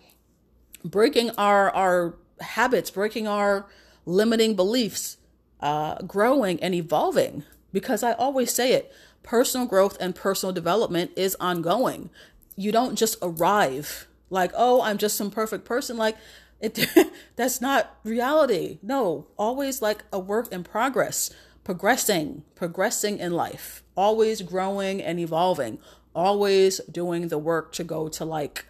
[0.85, 3.66] breaking our our habits, breaking our
[4.07, 5.16] limiting beliefs,
[5.61, 7.44] uh, growing and evolving.
[7.73, 8.92] Because I always say it
[9.23, 12.11] personal growth and personal development is ongoing.
[12.57, 15.97] You don't just arrive like, oh, I'm just some perfect person.
[15.97, 16.16] Like,
[16.61, 16.87] it,
[17.37, 18.79] that's not reality.
[18.83, 21.31] No, always like a work in progress,
[21.64, 25.79] progressing, progressing in life, always growing and evolving,
[26.14, 28.66] always doing the work to go to like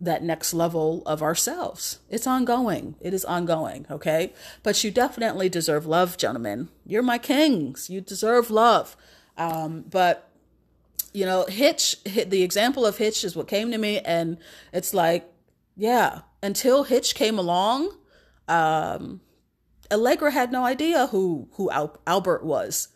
[0.00, 2.00] that next level of ourselves.
[2.10, 2.96] It's ongoing.
[3.00, 4.32] It is ongoing, okay?
[4.62, 6.68] But you definitely deserve love, gentlemen.
[6.84, 7.88] You're my kings.
[7.88, 8.96] You deserve love.
[9.38, 10.28] Um, but
[11.12, 14.38] you know, Hitch, the example of Hitch is what came to me, and
[14.72, 15.30] it's like,
[15.76, 17.94] yeah, until Hitch came along,
[18.48, 19.20] um,
[19.90, 22.88] Allegra had no idea who who Al- Albert was,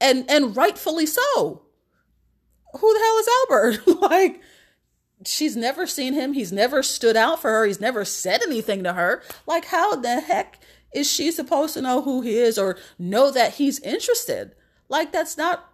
[0.00, 1.65] and and rightfully so.
[2.76, 4.00] Who the hell is Albert?
[4.10, 4.40] like
[5.24, 6.32] she's never seen him.
[6.32, 7.64] He's never stood out for her.
[7.64, 9.22] He's never said anything to her.
[9.46, 10.60] Like, how the heck
[10.92, 14.54] is she supposed to know who he is or know that he's interested?
[14.88, 15.72] Like, that's not.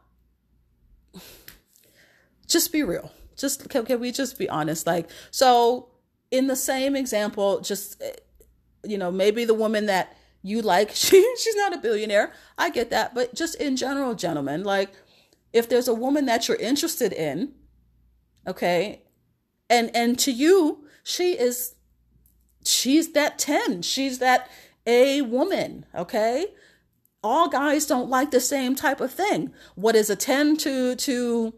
[2.46, 3.10] Just be real.
[3.36, 4.86] Just can, can we just be honest?
[4.86, 5.88] Like, so
[6.30, 8.12] in the same example, just eh,
[8.84, 12.32] you know, maybe the woman that you like, she she's not a billionaire.
[12.58, 14.92] I get that, but just in general, gentlemen, like
[15.52, 17.52] if there's a woman that you're interested in,
[18.46, 19.02] okay,
[19.72, 21.74] and and to you she is
[22.64, 24.48] she's that 10 she's that
[24.86, 26.46] a woman okay?
[27.24, 29.52] All guys don't like the same type of thing.
[29.76, 31.54] What is a 10 to to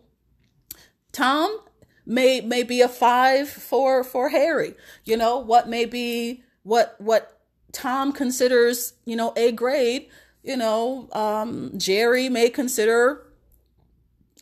[1.12, 1.58] tom?
[2.06, 4.74] May may be a 5 for for harry.
[5.04, 7.40] You know what may be what what
[7.72, 10.08] tom considers you know a grade
[10.44, 13.23] you know um jerry may consider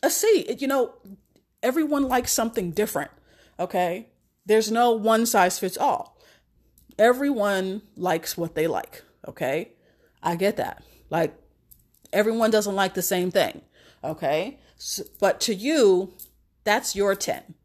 [0.03, 0.93] a c you know
[1.63, 3.09] everyone likes something different
[3.59, 4.09] Okay.
[4.45, 6.17] There's no one size fits all.
[6.97, 9.03] Everyone likes what they like.
[9.27, 9.71] Okay.
[10.21, 10.83] I get that.
[11.09, 11.35] Like,
[12.11, 13.61] everyone doesn't like the same thing.
[14.03, 14.59] Okay.
[14.75, 16.13] So, but to you,
[16.63, 17.55] that's your 10.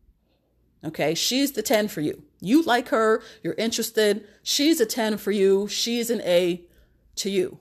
[0.84, 1.14] Okay.
[1.14, 2.22] She's the 10 for you.
[2.40, 3.22] You like her.
[3.42, 4.24] You're interested.
[4.42, 5.66] She's a 10 for you.
[5.68, 6.62] She's an A
[7.16, 7.58] to you.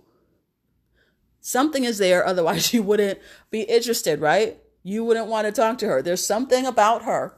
[1.42, 2.26] Something is there.
[2.26, 4.60] Otherwise, you wouldn't be interested, right?
[4.84, 6.02] You wouldn't want to talk to her.
[6.02, 7.36] There's something about her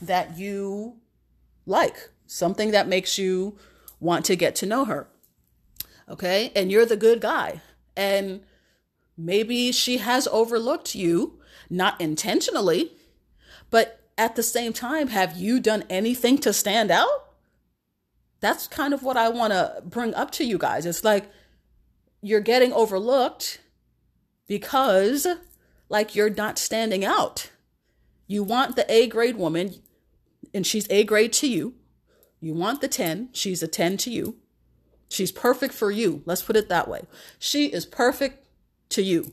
[0.00, 0.96] that you
[1.66, 3.56] like, something that makes you
[4.00, 5.08] want to get to know her.
[6.08, 6.50] Okay.
[6.56, 7.60] And you're the good guy.
[7.96, 8.42] And
[9.16, 11.38] maybe she has overlooked you,
[11.70, 12.92] not intentionally,
[13.70, 17.30] but at the same time, have you done anything to stand out?
[18.40, 20.84] That's kind of what I want to bring up to you guys.
[20.84, 21.30] It's like
[22.20, 23.60] you're getting overlooked
[24.46, 25.26] because,
[25.92, 27.50] like, you're not standing out.
[28.26, 29.74] You want the A grade woman
[30.54, 31.74] and she's A grade to you.
[32.40, 34.36] You want the 10, she's a 10 to you.
[35.08, 36.22] She's perfect for you.
[36.24, 37.02] Let's put it that way.
[37.38, 38.46] She is perfect
[38.88, 39.32] to you.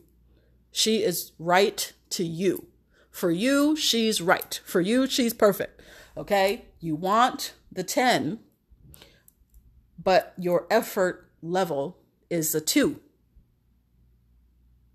[0.71, 2.67] She is right to you.
[3.09, 4.59] For you, she's right.
[4.65, 5.81] For you, she's perfect.
[6.17, 6.65] Okay?
[6.81, 8.39] You want the 10,
[10.03, 11.97] but your effort level
[12.29, 12.99] is a 2.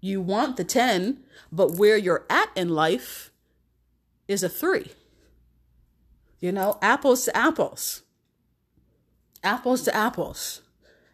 [0.05, 3.33] You want the 10, but where you're at in life
[4.29, 4.93] is a 3.
[6.41, 8.03] You know, apples to apples.
[9.43, 10.61] Apples to apples.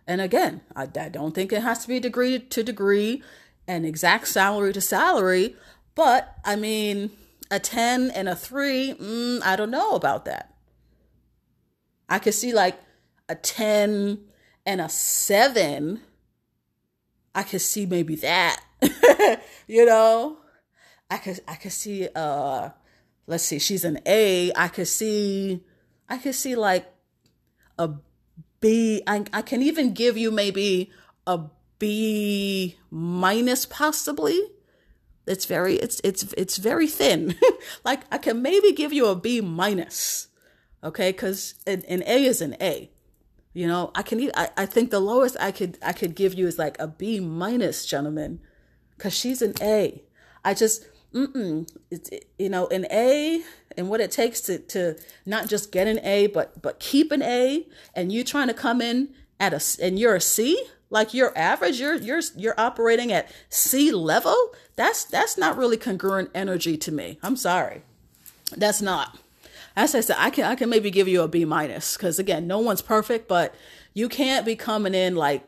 [0.09, 3.22] And again, I, I don't think it has to be degree to degree
[3.68, 5.55] and exact salary to salary,
[5.95, 7.12] but I mean,
[7.49, 10.53] a 10 and a 3, mm, I don't know about that.
[12.09, 12.76] I could see like
[13.28, 14.18] a 10
[14.66, 16.01] and a 7.
[17.36, 18.64] I could see maybe that.
[19.66, 20.39] you know?
[21.11, 22.70] I could I could see uh
[23.26, 25.62] let's see, she's an A, I could see,
[26.09, 26.93] I could see like
[27.78, 27.91] a
[28.61, 29.03] B.
[29.07, 30.91] I, I can even give you maybe
[31.26, 31.41] a
[31.78, 34.39] B minus possibly.
[35.26, 37.37] It's very it's it's it's very thin.
[37.85, 40.28] like I can maybe give you a B minus.
[40.83, 42.91] Okay, because an, an A is an A.
[43.53, 46.47] You know, I can I, I think the lowest I could I could give you
[46.47, 48.41] is like a B minus, gentlemen,
[49.01, 50.03] because she's an A.
[50.44, 53.42] I just mm-mm, it's you know an A
[53.78, 57.22] and what it takes to to not just get an A but but keep an
[57.22, 59.09] A and you trying to come in
[59.40, 60.62] at a and you're a C?
[60.90, 61.80] Like you're average?
[61.80, 64.36] You're you're you're operating at C level?
[64.76, 67.18] That's that's not really congruent energy to me.
[67.22, 67.82] I'm sorry.
[68.55, 69.18] That's not.
[69.76, 72.46] As I said I can I can maybe give you a B minus because again
[72.46, 73.55] no one's perfect but
[73.94, 75.42] you can't be coming in like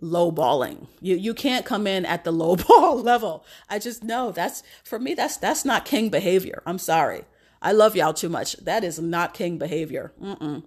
[0.00, 0.86] low balling.
[1.00, 3.44] You you can't come in at the low ball level.
[3.68, 6.62] I just know that's for me that's that's not king behavior.
[6.66, 7.24] I'm sorry.
[7.60, 8.56] I love y'all too much.
[8.58, 10.12] That is not king behavior.
[10.22, 10.64] Mm-mm.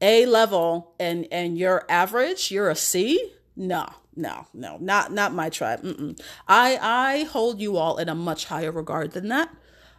[0.00, 3.32] A level and and you're average, you're a C?
[3.56, 5.82] No, no, no, not not my tribe.
[5.82, 6.20] Mm-mm.
[6.46, 9.50] I I hold you all in a much higher regard than that.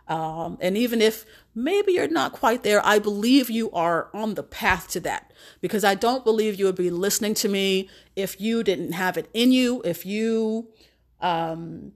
[0.10, 4.44] Um, and even if maybe you're not quite there, I believe you are on the
[4.44, 5.32] path to that
[5.62, 9.30] because I don't believe you would be listening to me if you didn't have it
[9.34, 10.68] in you, if you
[11.22, 11.92] um,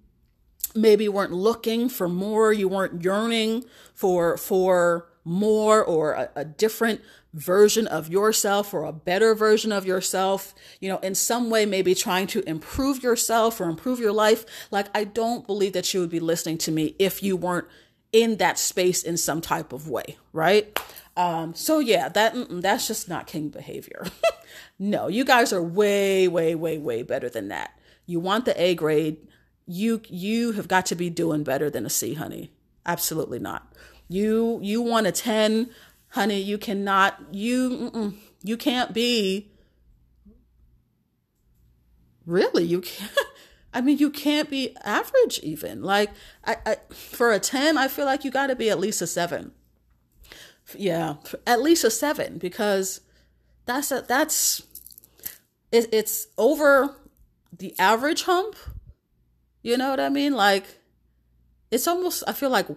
[0.75, 7.01] maybe weren't looking for more, you weren't yearning for for more or a, a different
[7.33, 11.95] version of yourself or a better version of yourself, you know, in some way, maybe
[11.95, 14.45] trying to improve yourself or improve your life.
[14.69, 17.67] Like, I don't believe that you would be listening to me if you weren't
[18.13, 20.79] in that space in some type of way, right?
[21.17, 24.05] Um, so yeah, that that's just not king behavior.
[24.79, 27.77] no, you guys are way, way, way, way better than that.
[28.05, 29.17] You want the A grade.
[29.65, 32.51] You you have got to be doing better than a C, honey.
[32.85, 33.73] Absolutely not.
[34.07, 35.69] You you want a ten,
[36.09, 36.41] honey.
[36.41, 37.19] You cannot.
[37.31, 39.51] You you can't be.
[42.25, 43.11] Really, you can't.
[43.73, 45.81] I mean, you can't be average even.
[45.81, 46.11] Like,
[46.45, 49.07] I, I for a 10, I feel like you got to be at least a
[49.07, 49.51] 7.
[50.77, 51.15] Yeah,
[51.45, 53.01] at least a 7 because
[53.65, 54.63] that's a, that's
[55.71, 56.95] it, it's over
[57.57, 58.55] the average hump.
[59.61, 60.33] You know what I mean?
[60.33, 60.79] Like
[61.71, 62.67] it's almost I feel like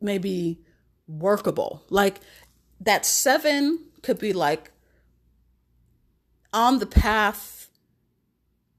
[0.00, 0.60] maybe
[1.06, 1.82] workable.
[1.90, 2.20] Like
[2.80, 4.70] that 7 could be like
[6.52, 7.61] on the path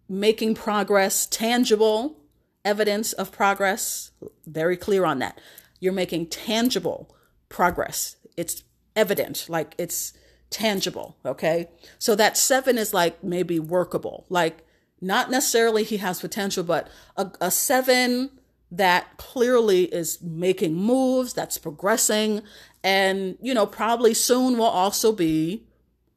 [0.10, 2.18] making progress, tangible
[2.66, 4.12] evidence of progress.
[4.46, 5.40] Very clear on that.
[5.80, 7.16] You're making tangible
[7.50, 8.16] progress.
[8.38, 8.64] It's
[8.96, 10.14] evident, like it's
[10.50, 11.18] tangible.
[11.26, 11.70] Okay.
[12.00, 14.26] So that seven is like maybe workable.
[14.30, 14.66] Like
[15.02, 16.88] not necessarily he has potential, but
[17.18, 18.32] a, a seven
[18.72, 22.42] that clearly is making moves, that's progressing,
[22.84, 25.68] and you know, probably soon will also be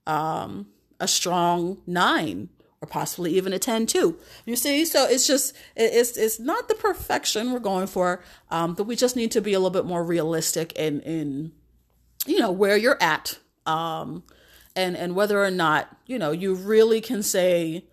[0.07, 0.67] um,
[0.99, 2.49] a strong nine
[2.83, 4.19] or possibly even a 10 too.
[4.45, 8.85] You see, so it's just it's it's not the perfection we're going for, um, but
[8.85, 11.53] we just need to be a little bit more realistic in in
[12.27, 14.25] you know where you're at, um,
[14.75, 17.85] and and whether or not you know you really can say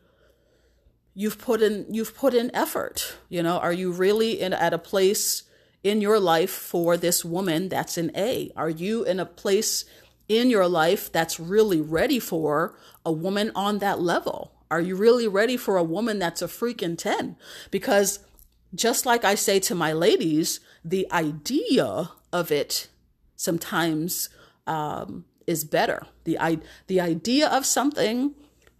[1.13, 3.15] you've put in you've put in effort.
[3.29, 5.43] You know, are you really in at a place
[5.83, 8.51] in your life for this woman that's an A?
[8.55, 9.85] Are you in a place
[10.27, 12.75] in your life that's really ready for
[13.05, 14.52] a woman on that level?
[14.73, 17.35] Are you really ready for a woman that's a freaking 10?
[17.69, 18.25] Because
[18.73, 22.87] just like I say to my ladies, the idea of it
[23.35, 24.29] sometimes
[24.65, 26.07] um, is better.
[26.23, 26.57] The, I,
[26.87, 28.33] the idea of something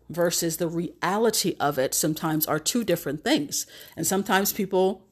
[0.10, 3.68] versus the reality of it sometimes are two different things.
[3.96, 5.06] And sometimes people,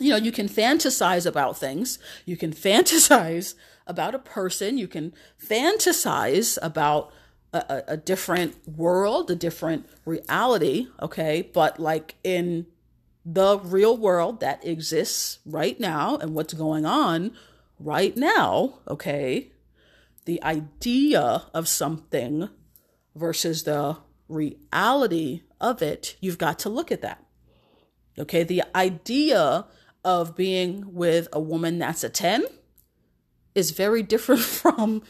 [0.00, 1.98] you know, you can fantasize about things.
[2.24, 3.54] You can fantasize
[3.86, 4.78] about a person.
[4.78, 7.12] You can fantasize about
[7.52, 11.50] a, a different world, a different reality, okay?
[11.52, 12.66] But like in
[13.24, 17.32] the real world that exists right now and what's going on
[17.78, 19.52] right now, okay?
[20.24, 22.48] The idea of something
[23.14, 23.98] versus the
[24.28, 27.24] reality of it, you've got to look at that.
[28.18, 29.66] Okay, the idea
[30.04, 32.44] of being with a woman that's a 10
[33.54, 35.02] is very different from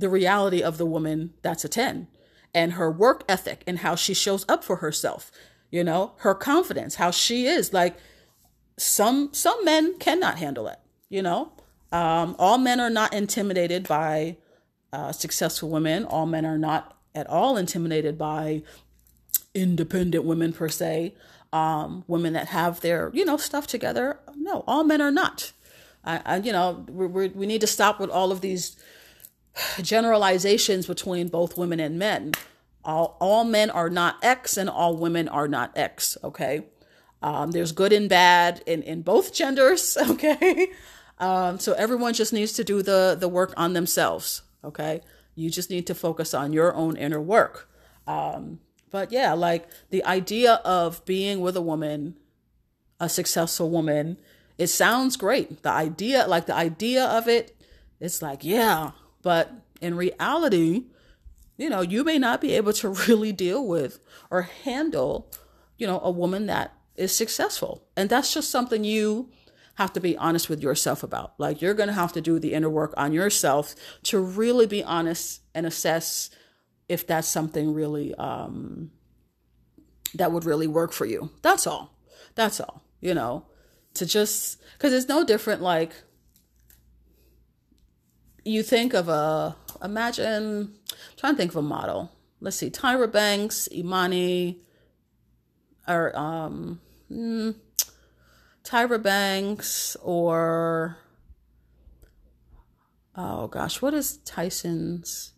[0.00, 2.08] the reality of the woman that's a 10
[2.54, 5.30] and her work ethic and how she shows up for herself
[5.70, 7.96] you know her confidence how she is like
[8.76, 10.80] some some men cannot handle it
[11.10, 11.52] you know?
[11.92, 14.36] Um, all men are not intimidated by
[14.92, 16.04] uh, successful women.
[16.04, 18.62] All men are not at all intimidated by
[19.54, 21.14] independent women per se.
[21.52, 24.20] Um, women that have their you know stuff together.
[24.36, 25.50] No all men are not.
[26.04, 28.76] I, I you know we we need to stop with all of these
[29.82, 32.32] generalizations between both women and men.
[32.84, 36.64] All, all men are not X and all women are not X, okay?
[37.22, 40.72] Um, there's good and bad in, in both genders, okay?
[41.18, 45.02] Um, so everyone just needs to do the, the work on themselves, okay?
[45.34, 47.68] You just need to focus on your own inner work.
[48.06, 52.16] Um, but yeah, like the idea of being with a woman,
[52.98, 54.18] a successful woman,
[54.58, 55.62] it sounds great.
[55.62, 57.56] The idea, like the idea of it,
[58.00, 58.92] it's like, yeah,
[59.22, 60.84] but in reality,
[61.56, 63.98] you know, you may not be able to really deal with
[64.30, 65.30] or handle,
[65.78, 67.84] you know, a woman that is successful.
[67.96, 69.30] And that's just something you
[69.74, 71.32] have to be honest with yourself about.
[71.38, 74.84] Like you're going to have to do the inner work on yourself to really be
[74.84, 76.30] honest and assess
[76.88, 78.90] if that's something really um
[80.14, 81.30] that would really work for you.
[81.40, 81.96] That's all.
[82.34, 82.82] That's all.
[83.00, 83.46] You know,
[83.94, 85.92] to just cuz it's no different like
[88.44, 92.12] you think of a imagine I'm trying to think of a model.
[92.40, 94.60] Let's see, Tyra Banks, Imani,
[95.86, 96.80] or um,
[97.10, 97.54] mm,
[98.64, 100.96] Tyra Banks, or
[103.14, 105.32] oh gosh, what is Tyson's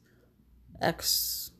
[0.80, 1.50] ex?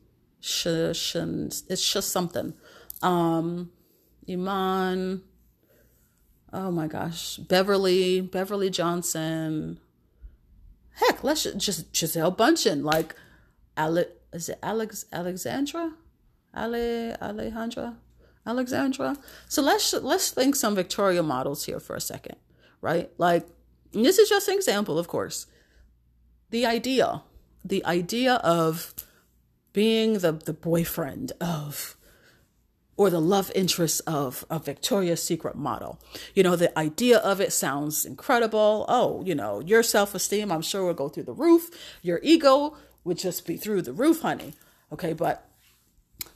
[0.41, 2.53] It's just something.
[3.01, 3.71] Um,
[4.29, 5.23] Iman.
[6.51, 9.79] Oh my gosh, Beverly, Beverly Johnson.
[10.95, 13.15] Heck, let's just Gisele Bundchen, like
[13.77, 15.93] Ale, is it Alex Alexandra?
[16.55, 17.95] Ale Alejandra?
[18.45, 19.17] Alexandra.
[19.47, 22.35] So let's let's think some Victoria models here for a second,
[22.81, 23.09] right?
[23.17, 23.47] Like
[23.91, 25.47] this is just an example, of course.
[26.49, 27.23] The idea,
[27.63, 28.93] the idea of
[29.71, 31.95] being the the boyfriend of
[32.95, 35.99] or the love interest of a Victoria's Secret model.
[36.35, 38.85] You know, the idea of it sounds incredible.
[38.87, 41.69] Oh, you know, your self esteem, I'm sure, will go through the roof.
[42.01, 44.53] Your ego would just be through the roof, honey.
[44.91, 45.49] Okay, but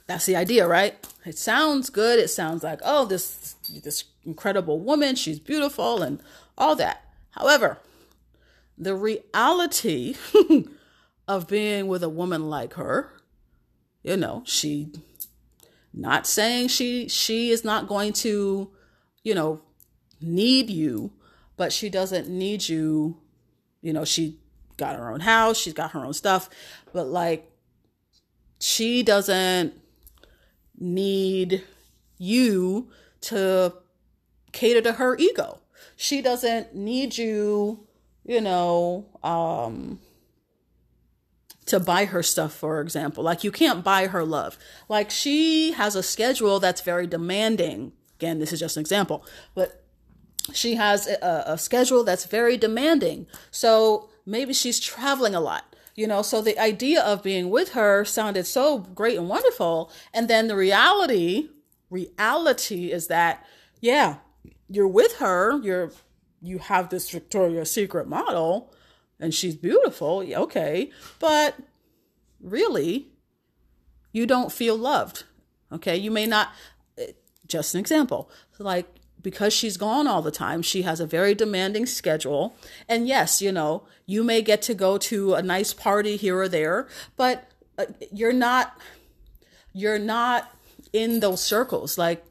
[0.08, 0.95] that's the idea, right?
[1.26, 2.20] It sounds good.
[2.20, 6.22] It sounds like, oh, this this incredible woman, she's beautiful and
[6.58, 7.03] all that.
[7.32, 7.78] However,
[8.78, 10.16] the reality
[11.28, 13.14] of being with a woman like her,
[14.01, 14.91] you know, she
[15.98, 18.70] not saying she she is not going to,
[19.24, 19.62] you know,
[20.22, 21.12] need you,
[21.56, 23.18] but she doesn't need you.
[23.82, 24.39] You know, she
[24.78, 26.50] got her own house, she's got her own stuff,
[26.93, 27.52] but like
[28.60, 29.74] she doesn't
[30.80, 31.64] need
[32.18, 32.89] you
[33.22, 33.74] to
[34.52, 35.60] cater to her ego.
[35.95, 37.88] She doesn't need you,
[38.24, 40.00] you know, um
[41.68, 43.24] to buy her stuff, for example.
[43.24, 44.57] Like you can't buy her love.
[44.89, 47.93] Like she has a schedule that's very demanding.
[48.18, 49.84] Again, this is just an example, but
[50.53, 53.28] she has a, a schedule that's very demanding.
[53.51, 58.05] So maybe she's traveling a lot you know so the idea of being with her
[58.05, 61.49] sounded so great and wonderful and then the reality
[61.89, 63.45] reality is that
[63.82, 64.18] yeah
[64.70, 65.91] you're with her you're
[66.41, 68.72] you have this victoria's secret model
[69.20, 71.55] and she's beautiful, okay, but
[72.39, 73.07] really,
[74.11, 75.24] you don't feel loved.
[75.72, 76.49] Okay, you may not,
[76.97, 77.11] eh,
[77.47, 78.88] just an example, like
[79.22, 82.55] because she's gone all the time, she has a very demanding schedule.
[82.88, 86.47] And yes, you know, you may get to go to a nice party here or
[86.47, 86.88] there,
[87.18, 88.80] but uh, you're not,
[89.74, 90.55] you're not
[90.93, 91.97] in those circles.
[91.97, 92.24] Like,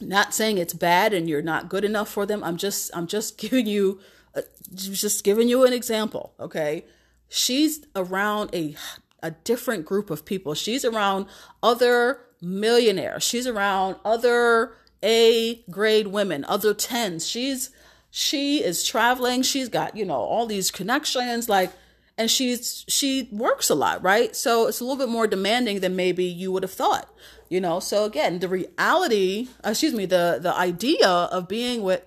[0.00, 2.42] not saying it's bad and you're not good enough for them.
[2.42, 4.00] I'm just, I'm just giving you
[4.36, 4.42] Uh,
[4.74, 6.84] just giving you an example, okay?
[7.28, 8.76] She's around a
[9.22, 10.54] a different group of people.
[10.54, 11.26] She's around
[11.62, 13.22] other millionaires.
[13.22, 17.28] She's around other A grade women, other 10s.
[17.28, 17.70] She's
[18.10, 19.42] she is traveling.
[19.42, 21.72] She's got, you know, all these connections like
[22.18, 24.34] and she's she works a lot, right?
[24.34, 27.12] So it's a little bit more demanding than maybe you would have thought.
[27.48, 32.02] You know, so again, the reality, uh, excuse me, the the idea of being with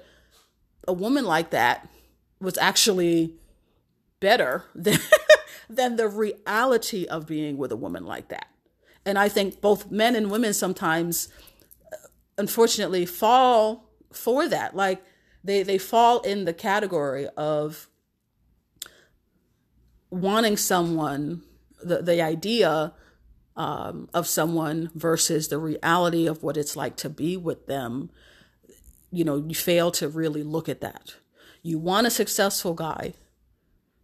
[0.87, 1.87] a woman like that
[2.39, 3.35] was actually
[4.19, 4.99] better than
[5.69, 8.47] than the reality of being with a woman like that.
[9.05, 11.29] And I think both men and women sometimes
[11.91, 11.97] uh,
[12.37, 14.75] unfortunately fall for that.
[14.75, 15.03] Like
[15.43, 17.87] they they fall in the category of
[20.09, 21.43] wanting someone
[21.83, 22.93] the the idea
[23.55, 28.09] um, of someone versus the reality of what it's like to be with them
[29.11, 31.15] you know you fail to really look at that
[31.61, 33.13] you want a successful guy.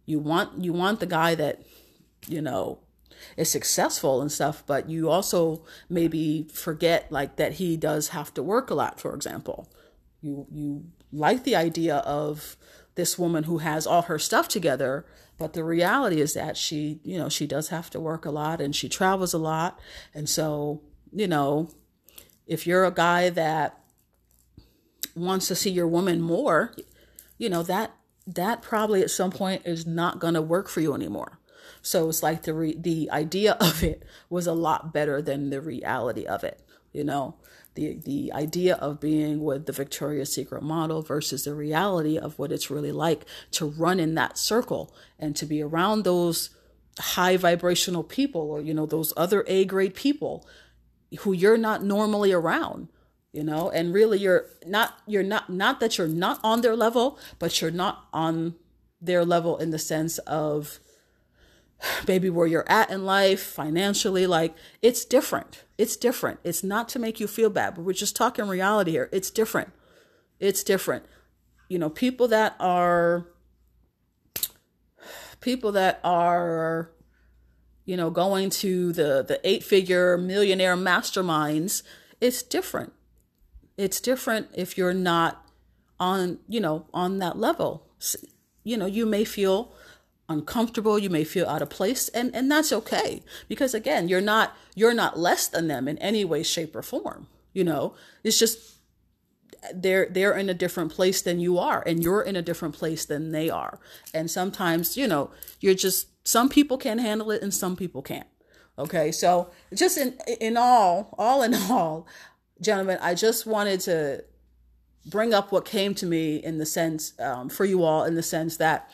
[0.04, 1.62] You want you want the guy that,
[2.26, 2.78] you know,
[3.36, 8.42] is successful and stuff, but you also maybe forget like that he does have to
[8.42, 9.68] work a lot, for example.
[10.20, 12.56] You you like the idea of
[12.94, 15.06] this woman who has all her stuff together
[15.38, 18.60] but the reality is that she you know she does have to work a lot
[18.60, 19.78] and she travels a lot
[20.14, 20.80] and so
[21.12, 21.68] you know
[22.46, 23.78] if you're a guy that
[25.14, 26.74] wants to see your woman more
[27.38, 27.94] you know that
[28.26, 31.38] that probably at some point is not going to work for you anymore.
[31.82, 35.60] So it's like the re- the idea of it was a lot better than the
[35.60, 36.60] reality of it
[36.96, 37.34] you know?
[37.74, 42.50] The the idea of being with the Victoria's Secret model versus the reality of what
[42.50, 46.50] it's really like to run in that circle and to be around those
[46.98, 50.48] high vibrational people or you know those other A grade people
[51.20, 52.88] who you're not normally around
[53.36, 53.70] you know?
[53.70, 57.70] And really you're not you're not not that you're not on their level but you're
[57.70, 58.54] not on
[59.00, 60.80] their level in the sense of
[62.08, 65.64] maybe where you're at in life financially like it's different.
[65.76, 66.40] It's different.
[66.44, 69.10] It's not to make you feel bad but we're just talking reality here.
[69.12, 69.70] It's different.
[70.40, 71.04] It's different.
[71.68, 73.26] You know people that are
[75.40, 76.90] people that are
[77.84, 81.82] you know going to the the eight figure millionaire masterminds
[82.18, 82.92] it's different
[83.76, 85.44] it's different if you're not
[85.98, 87.86] on you know on that level.
[88.64, 89.72] You know you may feel
[90.28, 94.56] uncomfortable you may feel out of place and and that's okay because again you're not
[94.74, 97.94] you're not less than them in any way shape or form you know?
[98.22, 98.74] It's just
[99.74, 103.06] they're they're in a different place than you are and you're in a different place
[103.06, 103.80] than they are.
[104.12, 108.28] And sometimes you know you're just some people can handle it and some people can't
[108.78, 109.10] okay?
[109.10, 112.06] So just in in all all in all
[112.60, 114.24] gentlemen i just wanted to
[115.06, 118.22] bring up what came to me in the sense um, for you all in the
[118.22, 118.90] sense that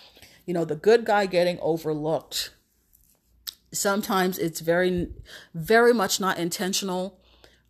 [0.46, 2.50] you know, the good guy getting overlooked.
[3.72, 5.08] Sometimes it's very,
[5.54, 7.18] very much not intentional.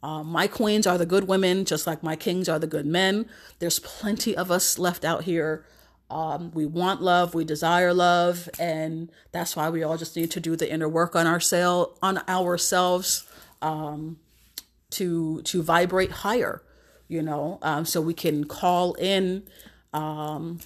[0.03, 3.29] Uh, my queens are the good women, just like my kings are the good men.
[3.61, 5.65] There's plenty of us left out here.
[6.11, 10.41] Um, we want love, we desire love, and that's why we all just need to
[10.41, 13.25] do the inner work on ourselves, on ourselves,
[13.63, 14.19] um,
[14.93, 16.63] to to vibrate higher.
[17.09, 19.43] You know, um, so we can call in
[19.93, 20.61] um,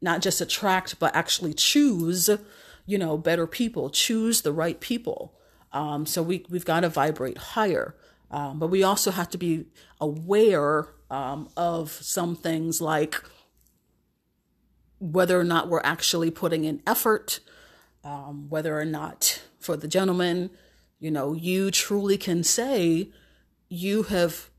[0.00, 2.30] not just attract, but actually choose,
[2.86, 5.34] you know, better people, choose the right people.
[5.72, 7.94] Um, so we, we've got to vibrate higher.
[8.30, 9.66] Um, but we also have to be
[10.00, 13.22] aware um, of some things like
[15.00, 17.40] whether or not we're actually putting in effort,
[18.04, 20.50] um, whether or not for the gentleman,
[20.98, 23.10] you know, you truly can say
[23.68, 24.50] you have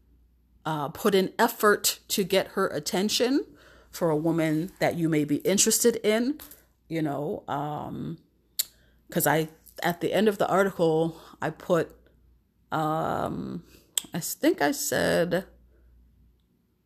[0.66, 3.46] uh, put an effort to get her attention
[3.90, 6.40] for a woman that you may be interested in,
[6.88, 8.20] you know, um,
[9.10, 9.50] cause I,
[9.82, 11.96] at the end of the article, I put,
[12.72, 13.64] um,
[14.14, 15.46] I think I said,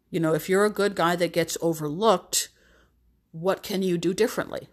[0.09, 2.49] you know, if you're a good guy that gets overlooked,
[3.31, 4.67] what can you do differently?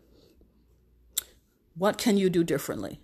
[1.74, 3.01] What can you do differently?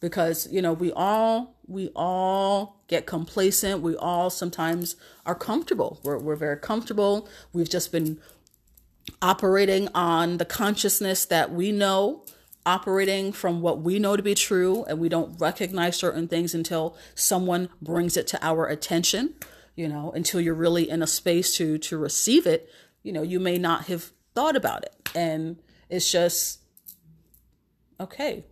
[0.00, 3.82] Because, you know, we all, we all get complacent.
[3.82, 6.00] We all sometimes are comfortable.
[6.04, 7.28] We're, we're very comfortable.
[7.52, 8.20] We've just been
[9.22, 12.24] operating on the consciousness that we know,
[12.64, 16.96] operating from what we know to be true, and we don't recognize certain things until
[17.14, 19.34] someone brings it to our attention,
[19.76, 22.68] you know, until you're really in a space to to receive it,
[23.02, 25.10] you know, you may not have thought about it.
[25.14, 25.56] And
[25.88, 26.60] it's just
[28.00, 28.44] okay.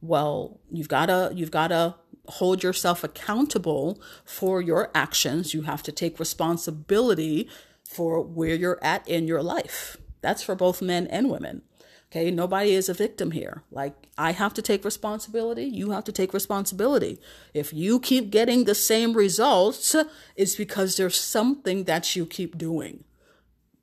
[0.00, 1.94] Well, you've got to you've got to
[2.26, 5.54] hold yourself accountable for your actions.
[5.54, 7.48] You have to take responsibility
[7.84, 9.96] for where you're at in your life.
[10.20, 11.62] That's for both men and women.
[12.10, 13.64] Okay, nobody is a victim here.
[13.70, 15.64] Like, I have to take responsibility.
[15.64, 17.18] You have to take responsibility.
[17.52, 19.94] If you keep getting the same results,
[20.34, 23.04] it's because there's something that you keep doing.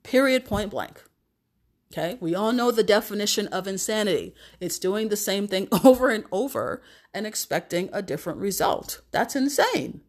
[0.02, 1.04] Period, point blank.
[1.92, 6.24] Okay, we all know the definition of insanity it's doing the same thing over and
[6.32, 6.82] over
[7.14, 9.02] and expecting a different result.
[9.12, 10.00] That's insane.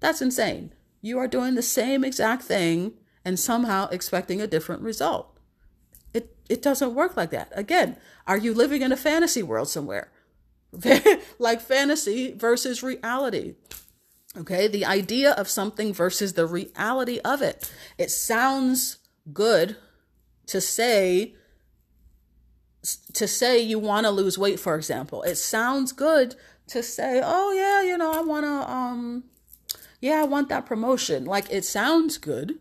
[0.00, 0.74] That's insane.
[1.00, 5.38] You are doing the same exact thing and somehow expecting a different result.
[6.12, 7.52] It, it doesn't work like that.
[7.52, 10.12] Again, are you living in a fantasy world somewhere?
[11.38, 13.54] like fantasy versus reality.
[14.36, 17.70] Okay, the idea of something versus the reality of it.
[17.98, 18.98] It sounds
[19.32, 19.76] good
[20.52, 21.34] to say
[23.14, 25.22] to say you want to lose weight for example.
[25.22, 26.36] It sounds good
[26.66, 29.24] to say, "Oh yeah, you know, I want to um
[30.02, 32.58] yeah, I want that promotion." Like it sounds good.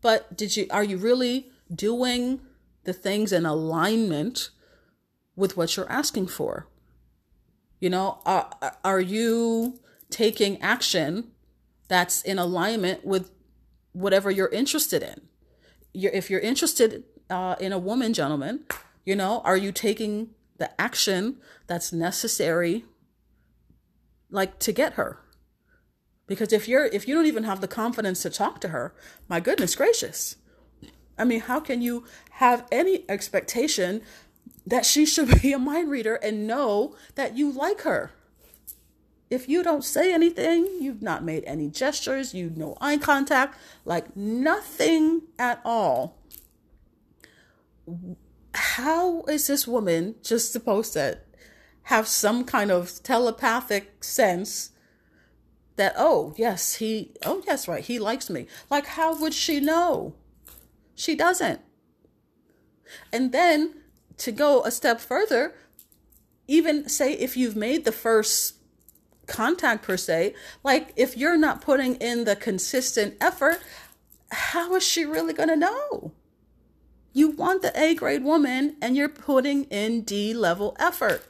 [0.00, 2.40] But did you are you really doing
[2.84, 4.50] the things in alignment
[5.34, 6.68] with what you're asking for?
[7.80, 8.48] You know, are,
[8.84, 11.32] are you taking action
[11.88, 13.32] that's in alignment with
[13.92, 15.22] whatever you're interested in?
[15.96, 18.60] You're if you're interested uh, in a woman, gentlemen,
[19.04, 22.84] you know, are you taking the action that's necessary,
[24.30, 25.18] like to get her?
[26.26, 28.94] Because if you're if you don't even have the confidence to talk to her,
[29.28, 30.36] my goodness gracious.
[31.18, 34.02] I mean, how can you have any expectation
[34.66, 38.12] that she should be a mind reader and know that you like her?
[39.28, 44.16] If you don't say anything, you've not made any gestures, you no eye contact, like
[44.16, 46.18] nothing at all.
[48.54, 51.18] How is this woman just supposed to
[51.84, 54.70] have some kind of telepathic sense
[55.76, 58.46] that oh yes he oh yes right he likes me?
[58.70, 60.14] Like how would she know?
[60.94, 61.60] She doesn't.
[63.12, 63.74] And then
[64.18, 65.54] to go a step further
[66.48, 68.55] even say if you've made the first
[69.26, 73.58] contact per se like if you're not putting in the consistent effort
[74.30, 76.12] how is she really going to know
[77.12, 81.24] you want the a grade woman and you're putting in d level effort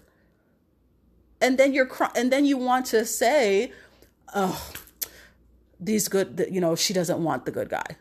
[1.41, 3.73] and then you're and then you want to say
[4.35, 4.73] oh,
[5.79, 7.97] these good, you know, she doesn't want the good guy.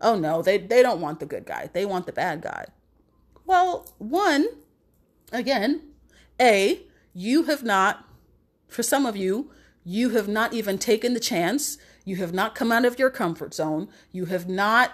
[0.00, 1.70] Oh no, they, they don't want the good guy.
[1.72, 2.66] They want the bad guy.
[3.46, 4.46] Well, one,
[5.32, 5.82] again,
[6.40, 6.80] A,
[7.14, 8.04] you have not,
[8.68, 9.50] for some of you,
[9.84, 11.78] you have not even taken the chance.
[12.04, 13.88] You have not come out of your comfort zone.
[14.12, 14.92] You have not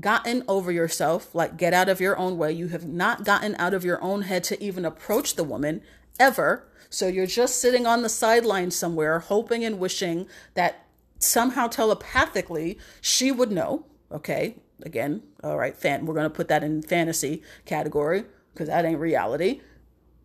[0.00, 2.52] gotten over yourself, like get out of your own way.
[2.52, 5.82] You have not gotten out of your own head to even approach the woman
[6.18, 6.66] ever.
[6.90, 10.86] So you're just sitting on the sidelines somewhere, hoping and wishing that
[11.18, 13.86] somehow telepathically she would know.
[14.12, 18.84] Okay, again, all right, fan, we're going to put that in fantasy category because that
[18.84, 19.60] ain't reality.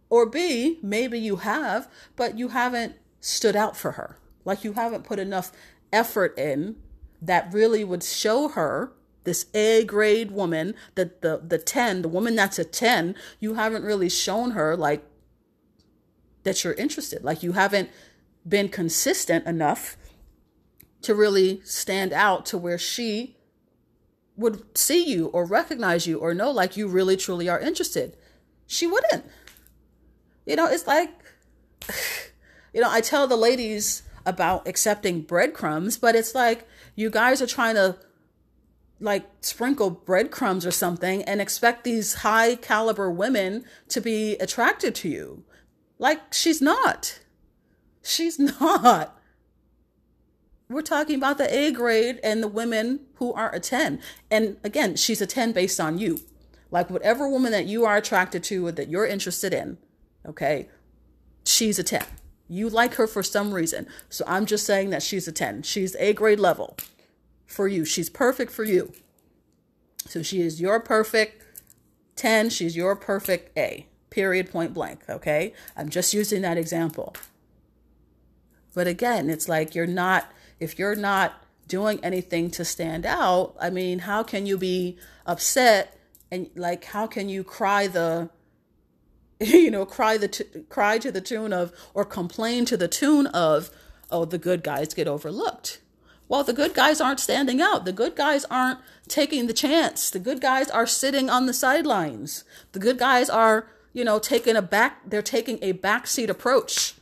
[0.10, 4.18] Or B, maybe you have, but you haven't stood out for her.
[4.46, 5.52] Like you haven't put enough
[5.94, 6.78] effort in
[7.22, 8.94] that really would show her
[9.24, 13.84] this A grade woman, that the the 10, the woman that's a 10, you haven't
[13.84, 15.06] really shown her like
[16.44, 17.24] that you're interested.
[17.24, 17.90] Like you haven't
[18.48, 19.98] been consistent enough
[21.02, 23.38] to really stand out to where she
[24.36, 28.16] would see you or recognize you or know like you really truly are interested.
[28.66, 29.26] She wouldn't.
[30.50, 31.12] You know, it's like,
[32.74, 37.48] you know, I tell the ladies about accepting breadcrumbs, but it's like you guys are
[37.48, 37.98] trying to
[39.00, 45.08] like sprinkle breadcrumbs or something and expect these high caliber women to be attracted to
[45.08, 45.44] you.
[46.00, 47.20] Like, she's not.
[48.02, 49.22] She's not.
[50.68, 54.02] We're talking about the A grade and the women who are a 10.
[54.32, 56.22] And again, she's a 10 based on you.
[56.72, 59.78] Like, whatever woman that you are attracted to or that you're interested in,
[60.30, 60.70] okay,
[61.44, 62.04] she's a 10.
[62.48, 63.88] You like her for some reason.
[64.10, 65.64] So I'm just saying that she's a 10.
[65.64, 66.78] She's A grade level
[67.46, 67.86] for you.
[67.86, 68.94] She's perfect for you.
[70.08, 71.44] So she is your perfect
[72.16, 72.50] 10.
[72.50, 75.02] She's your perfect A period, point blank.
[75.08, 75.54] Okay.
[75.78, 77.16] I'm just using that example.
[78.74, 83.70] But again, it's like you're not, if you're not doing anything to stand out, I
[83.70, 85.96] mean, how can you be upset
[86.32, 88.30] and like, how can you cry the,
[89.58, 93.28] you know, cry the, t- cry to the tune of, or complain to the tune
[93.28, 93.70] of,
[94.12, 95.80] oh, the good guys get overlooked.
[96.28, 97.86] Well, the good guys aren't standing out.
[97.86, 100.10] The good guys aren't taking the chance.
[100.12, 102.44] The good guys are sitting on the sidelines.
[102.74, 106.94] The good guys are you know, taking a back, they're taking a backseat approach.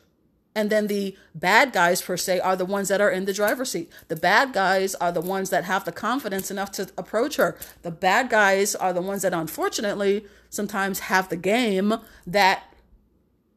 [0.57, 3.69] And then the bad guys, per se, are the ones that are in the driver's
[3.69, 3.91] seat.
[4.07, 7.55] The bad guys are the ones that have the confidence enough to approach her.
[7.83, 11.93] The bad guys are the ones that, unfortunately, sometimes have the game
[12.25, 12.73] that,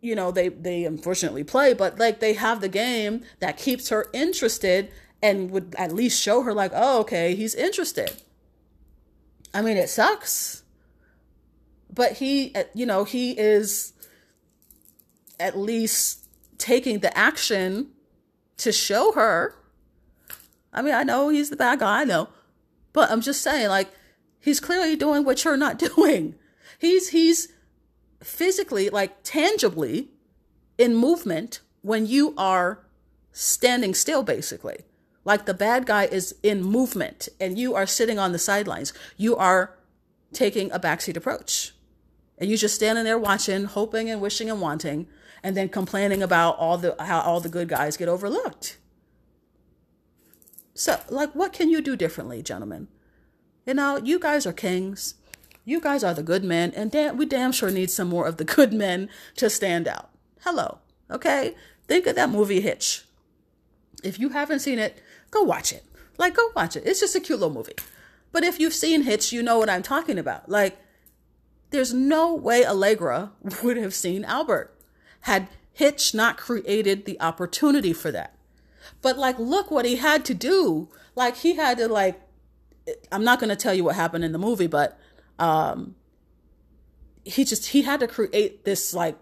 [0.02, 4.08] you know, they, they unfortunately play, but like they have the game that keeps her
[4.12, 4.92] interested
[5.22, 8.12] and would at least show her, like, oh, okay, he's interested.
[9.54, 10.60] I mean, it sucks
[11.92, 13.92] but he, you know, he is
[15.38, 16.19] at least
[16.60, 17.88] taking the action
[18.58, 19.56] to show her.
[20.72, 22.28] I mean, I know he's the bad guy, I know,
[22.92, 23.88] but I'm just saying, like,
[24.38, 26.36] he's clearly doing what you're not doing.
[26.78, 27.48] He's he's
[28.22, 30.10] physically, like, tangibly
[30.78, 32.84] in movement when you are
[33.32, 34.84] standing still, basically.
[35.24, 38.92] Like the bad guy is in movement and you are sitting on the sidelines.
[39.16, 39.76] You are
[40.32, 41.72] taking a backseat approach
[42.40, 45.06] and you're just standing there watching, hoping and wishing and wanting,
[45.42, 48.78] and then complaining about all the how all the good guys get overlooked.
[50.74, 52.88] So, like, what can you do differently, gentlemen?
[53.66, 55.14] You know, you guys are kings.
[55.66, 58.38] You guys are the good men, and damn, we damn sure need some more of
[58.38, 60.10] the good men to stand out.
[60.40, 60.78] Hello,
[61.10, 61.54] okay?
[61.86, 63.04] Think of that movie Hitch.
[64.02, 65.84] If you haven't seen it, go watch it.
[66.16, 66.84] Like, go watch it.
[66.86, 67.74] It's just a cute little movie.
[68.32, 70.48] But if you've seen Hitch, you know what I'm talking about.
[70.48, 70.78] Like,
[71.70, 74.76] there's no way Allegra would have seen Albert
[75.22, 78.36] had Hitch not created the opportunity for that.
[79.02, 80.88] But like, look what he had to do.
[81.14, 82.20] Like, he had to like,
[83.12, 84.98] I'm not going to tell you what happened in the movie, but
[85.38, 85.94] um,
[87.24, 89.16] he just he had to create this like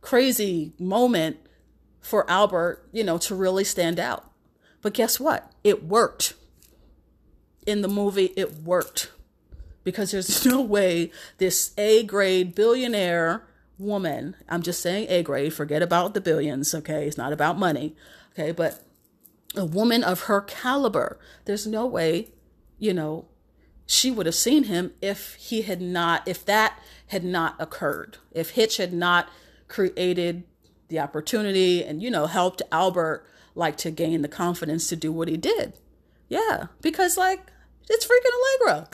[0.00, 1.36] crazy moment
[2.00, 4.30] for Albert, you know, to really stand out.
[4.82, 5.52] But guess what?
[5.62, 6.34] It worked.
[7.66, 9.10] In the movie, it worked
[9.84, 13.46] because there's no way this A grade billionaire
[13.78, 17.06] woman, I'm just saying A grade, forget about the billions, okay?
[17.06, 17.94] It's not about money,
[18.32, 18.52] okay?
[18.52, 18.82] But
[19.56, 22.28] a woman of her caliber, there's no way,
[22.78, 23.26] you know,
[23.86, 28.50] she would have seen him if he had not, if that had not occurred, if
[28.50, 29.30] Hitch had not
[29.66, 30.44] created
[30.88, 33.24] the opportunity and, you know, helped Albert
[33.54, 35.72] like to gain the confidence to do what he did.
[36.28, 37.50] Yeah, because like
[37.88, 38.88] it's freaking Allegra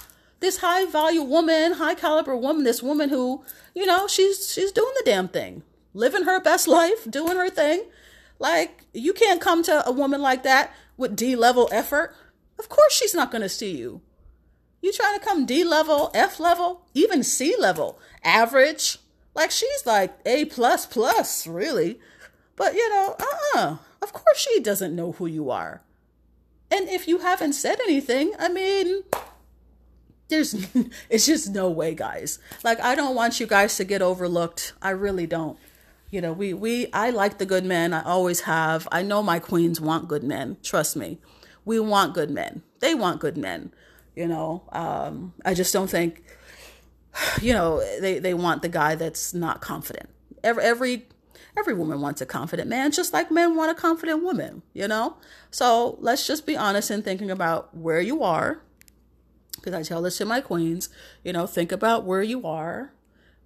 [0.44, 3.42] this high value woman, high caliber woman, this woman who,
[3.74, 5.62] you know, she's she's doing the damn thing,
[5.94, 7.84] living her best life, doing her thing.
[8.38, 12.14] Like you can't come to a woman like that with D level effort.
[12.58, 14.02] Of course she's not going to see you.
[14.82, 18.98] You trying to come D level, F level, even C level, average.
[19.34, 21.98] Like she's like A plus plus, really.
[22.54, 23.76] But you know, uh-uh.
[24.02, 25.82] Of course she doesn't know who you are.
[26.70, 29.04] And if you haven't said anything, I mean,
[30.28, 30.54] there's
[31.10, 32.38] it's just no way guys.
[32.62, 34.72] Like i don't want you guys to get overlooked.
[34.82, 35.58] I really don't.
[36.10, 37.92] You know we we i like the good men.
[37.92, 38.88] I always have.
[38.92, 40.56] I know my queens want good men.
[40.62, 41.18] Trust me.
[41.64, 42.62] We want good men.
[42.80, 43.72] They want good men.
[44.14, 46.22] You know um i just don't think
[47.42, 50.08] you know they they want the guy that's not confident.
[50.42, 51.08] Every every
[51.56, 55.16] every woman wants a confident man just like men want a confident woman you know?
[55.52, 58.60] So let's just be honest in thinking about where you are
[59.64, 60.90] because I tell this to my queens,
[61.22, 62.92] you know, think about where you are,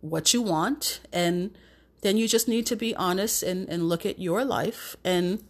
[0.01, 1.57] what you want, and
[2.03, 4.97] then you just need to be honest and, and look at your life.
[5.05, 5.45] And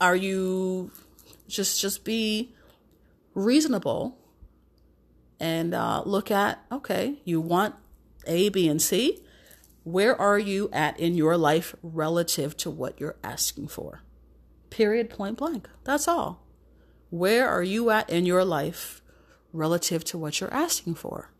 [0.00, 0.92] are you
[1.48, 2.54] just just be
[3.34, 4.18] reasonable
[5.38, 7.74] and uh, look at okay you want
[8.26, 9.18] a b and c.
[9.84, 14.02] Where are you at in your life relative to what you're asking for?
[14.70, 15.68] Period point blank.
[15.84, 16.41] That's all
[17.12, 19.02] where are you at in your life
[19.52, 21.30] relative to what you're asking for?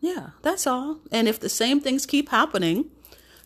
[0.00, 1.00] Yeah, that's all.
[1.10, 2.90] And if the same things keep happening,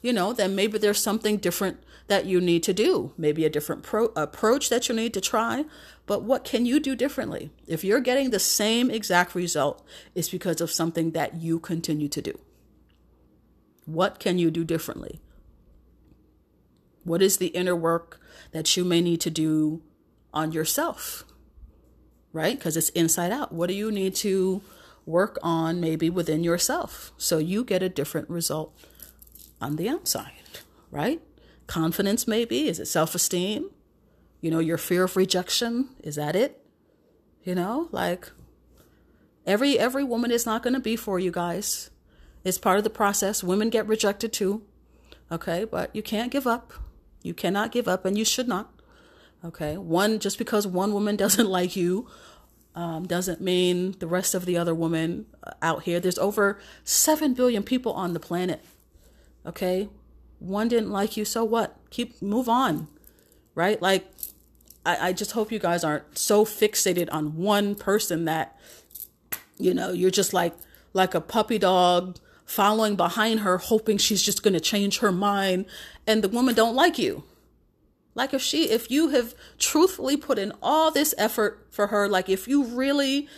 [0.03, 1.79] you know, then maybe there's something different
[2.09, 5.67] that you need to do, maybe a different pro- approach that you need to try.
[6.05, 7.53] But what can you do differently?
[7.69, 9.87] If you're getting the same exact result,
[10.17, 12.41] it's because of something that you continue to do.
[13.87, 15.21] What can you do differently?
[17.05, 18.21] What is the inner work
[18.51, 19.83] that you may need to do
[20.39, 21.25] on yourself,
[22.33, 22.57] right?
[22.57, 23.53] Because it's inside out.
[23.53, 24.63] What do you need to
[25.05, 28.73] work on maybe within yourself so you get a different result
[29.61, 30.31] on the outside,
[30.93, 31.21] right?
[31.67, 32.69] Confidence, maybe.
[32.69, 33.71] Is it self esteem?
[34.41, 35.89] You know, your fear of rejection.
[36.05, 36.65] Is that it?
[37.43, 38.31] You know, like
[39.45, 41.91] every every woman is not going to be for you guys.
[42.45, 43.43] It's part of the process.
[43.43, 44.63] Women get rejected too.
[45.33, 46.73] Okay, but you can't give up.
[47.25, 48.78] You cannot give up and you should not.
[49.45, 52.09] Okay, one just because one woman doesn't like you
[52.75, 56.01] um, doesn't mean the rest of the other women uh, out here.
[56.01, 58.65] There's over seven billion people on the planet.
[59.47, 59.89] Okay,
[60.39, 61.77] one didn't like you, so what?
[61.91, 62.89] Keep move on,
[63.55, 63.81] right?
[63.81, 64.07] Like,
[64.85, 68.57] I, I just hope you guys aren't so fixated on one person that
[69.59, 70.55] you know you're just like
[70.93, 75.67] like a puppy dog following behind her hoping she's just going to change her mind
[76.07, 77.25] and the woman don't like you
[78.15, 82.29] like if she, if you have truthfully put in all this effort for her, like
[82.29, 83.29] if you really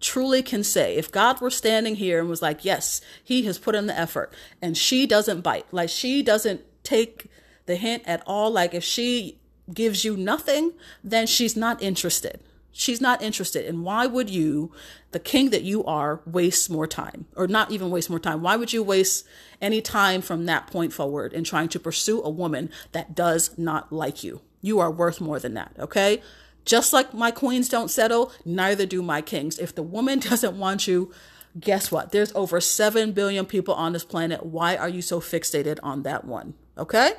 [0.00, 3.74] truly can say, if God were standing here and was like, yes, he has put
[3.74, 7.26] in the effort and she doesn't bite, like she doesn't take
[7.66, 9.38] the hint at all, like if she
[9.72, 10.72] gives you nothing,
[11.02, 12.40] then she's not interested.
[12.78, 13.64] She's not interested.
[13.64, 14.70] And why would you,
[15.12, 17.26] the king that you are, waste more time?
[17.34, 18.42] Or not even waste more time?
[18.42, 19.26] Why would you waste
[19.62, 23.92] any time from that point forward in trying to pursue a woman that does not
[23.92, 24.42] like you?
[24.60, 26.20] You are worth more than that, okay?
[26.66, 29.58] Just like my queens don't settle, neither do my kings.
[29.58, 31.10] If the woman doesn't want you,
[31.58, 32.12] guess what?
[32.12, 34.44] There's over 7 billion people on this planet.
[34.44, 36.52] Why are you so fixated on that one?
[36.76, 37.12] Okay?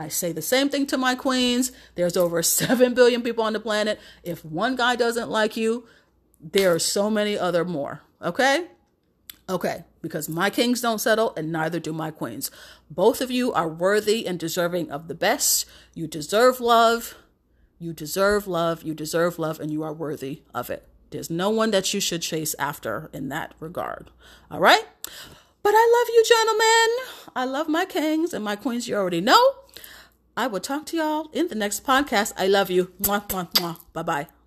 [0.00, 1.72] I say the same thing to my queens.
[1.94, 4.00] There's over 7 billion people on the planet.
[4.22, 5.86] If one guy doesn't like you,
[6.40, 8.00] there are so many other more.
[8.22, 8.68] Okay?
[9.46, 12.50] Okay, because my kings don't settle and neither do my queens.
[12.88, 15.66] Both of you are worthy and deserving of the best.
[15.92, 17.16] You deserve love.
[17.78, 18.82] You deserve love.
[18.82, 20.88] You deserve love and you are worthy of it.
[21.10, 24.10] There's no one that you should chase after in that regard.
[24.50, 24.84] All right?
[25.62, 27.32] But I love you, gentlemen.
[27.36, 28.88] I love my kings and my queens.
[28.88, 29.54] You already know.
[30.36, 32.32] I will talk to y'all in the next podcast.
[32.36, 32.92] I love you.
[33.00, 33.78] Mwah, mwah, mwah.
[33.92, 34.39] Bye bye.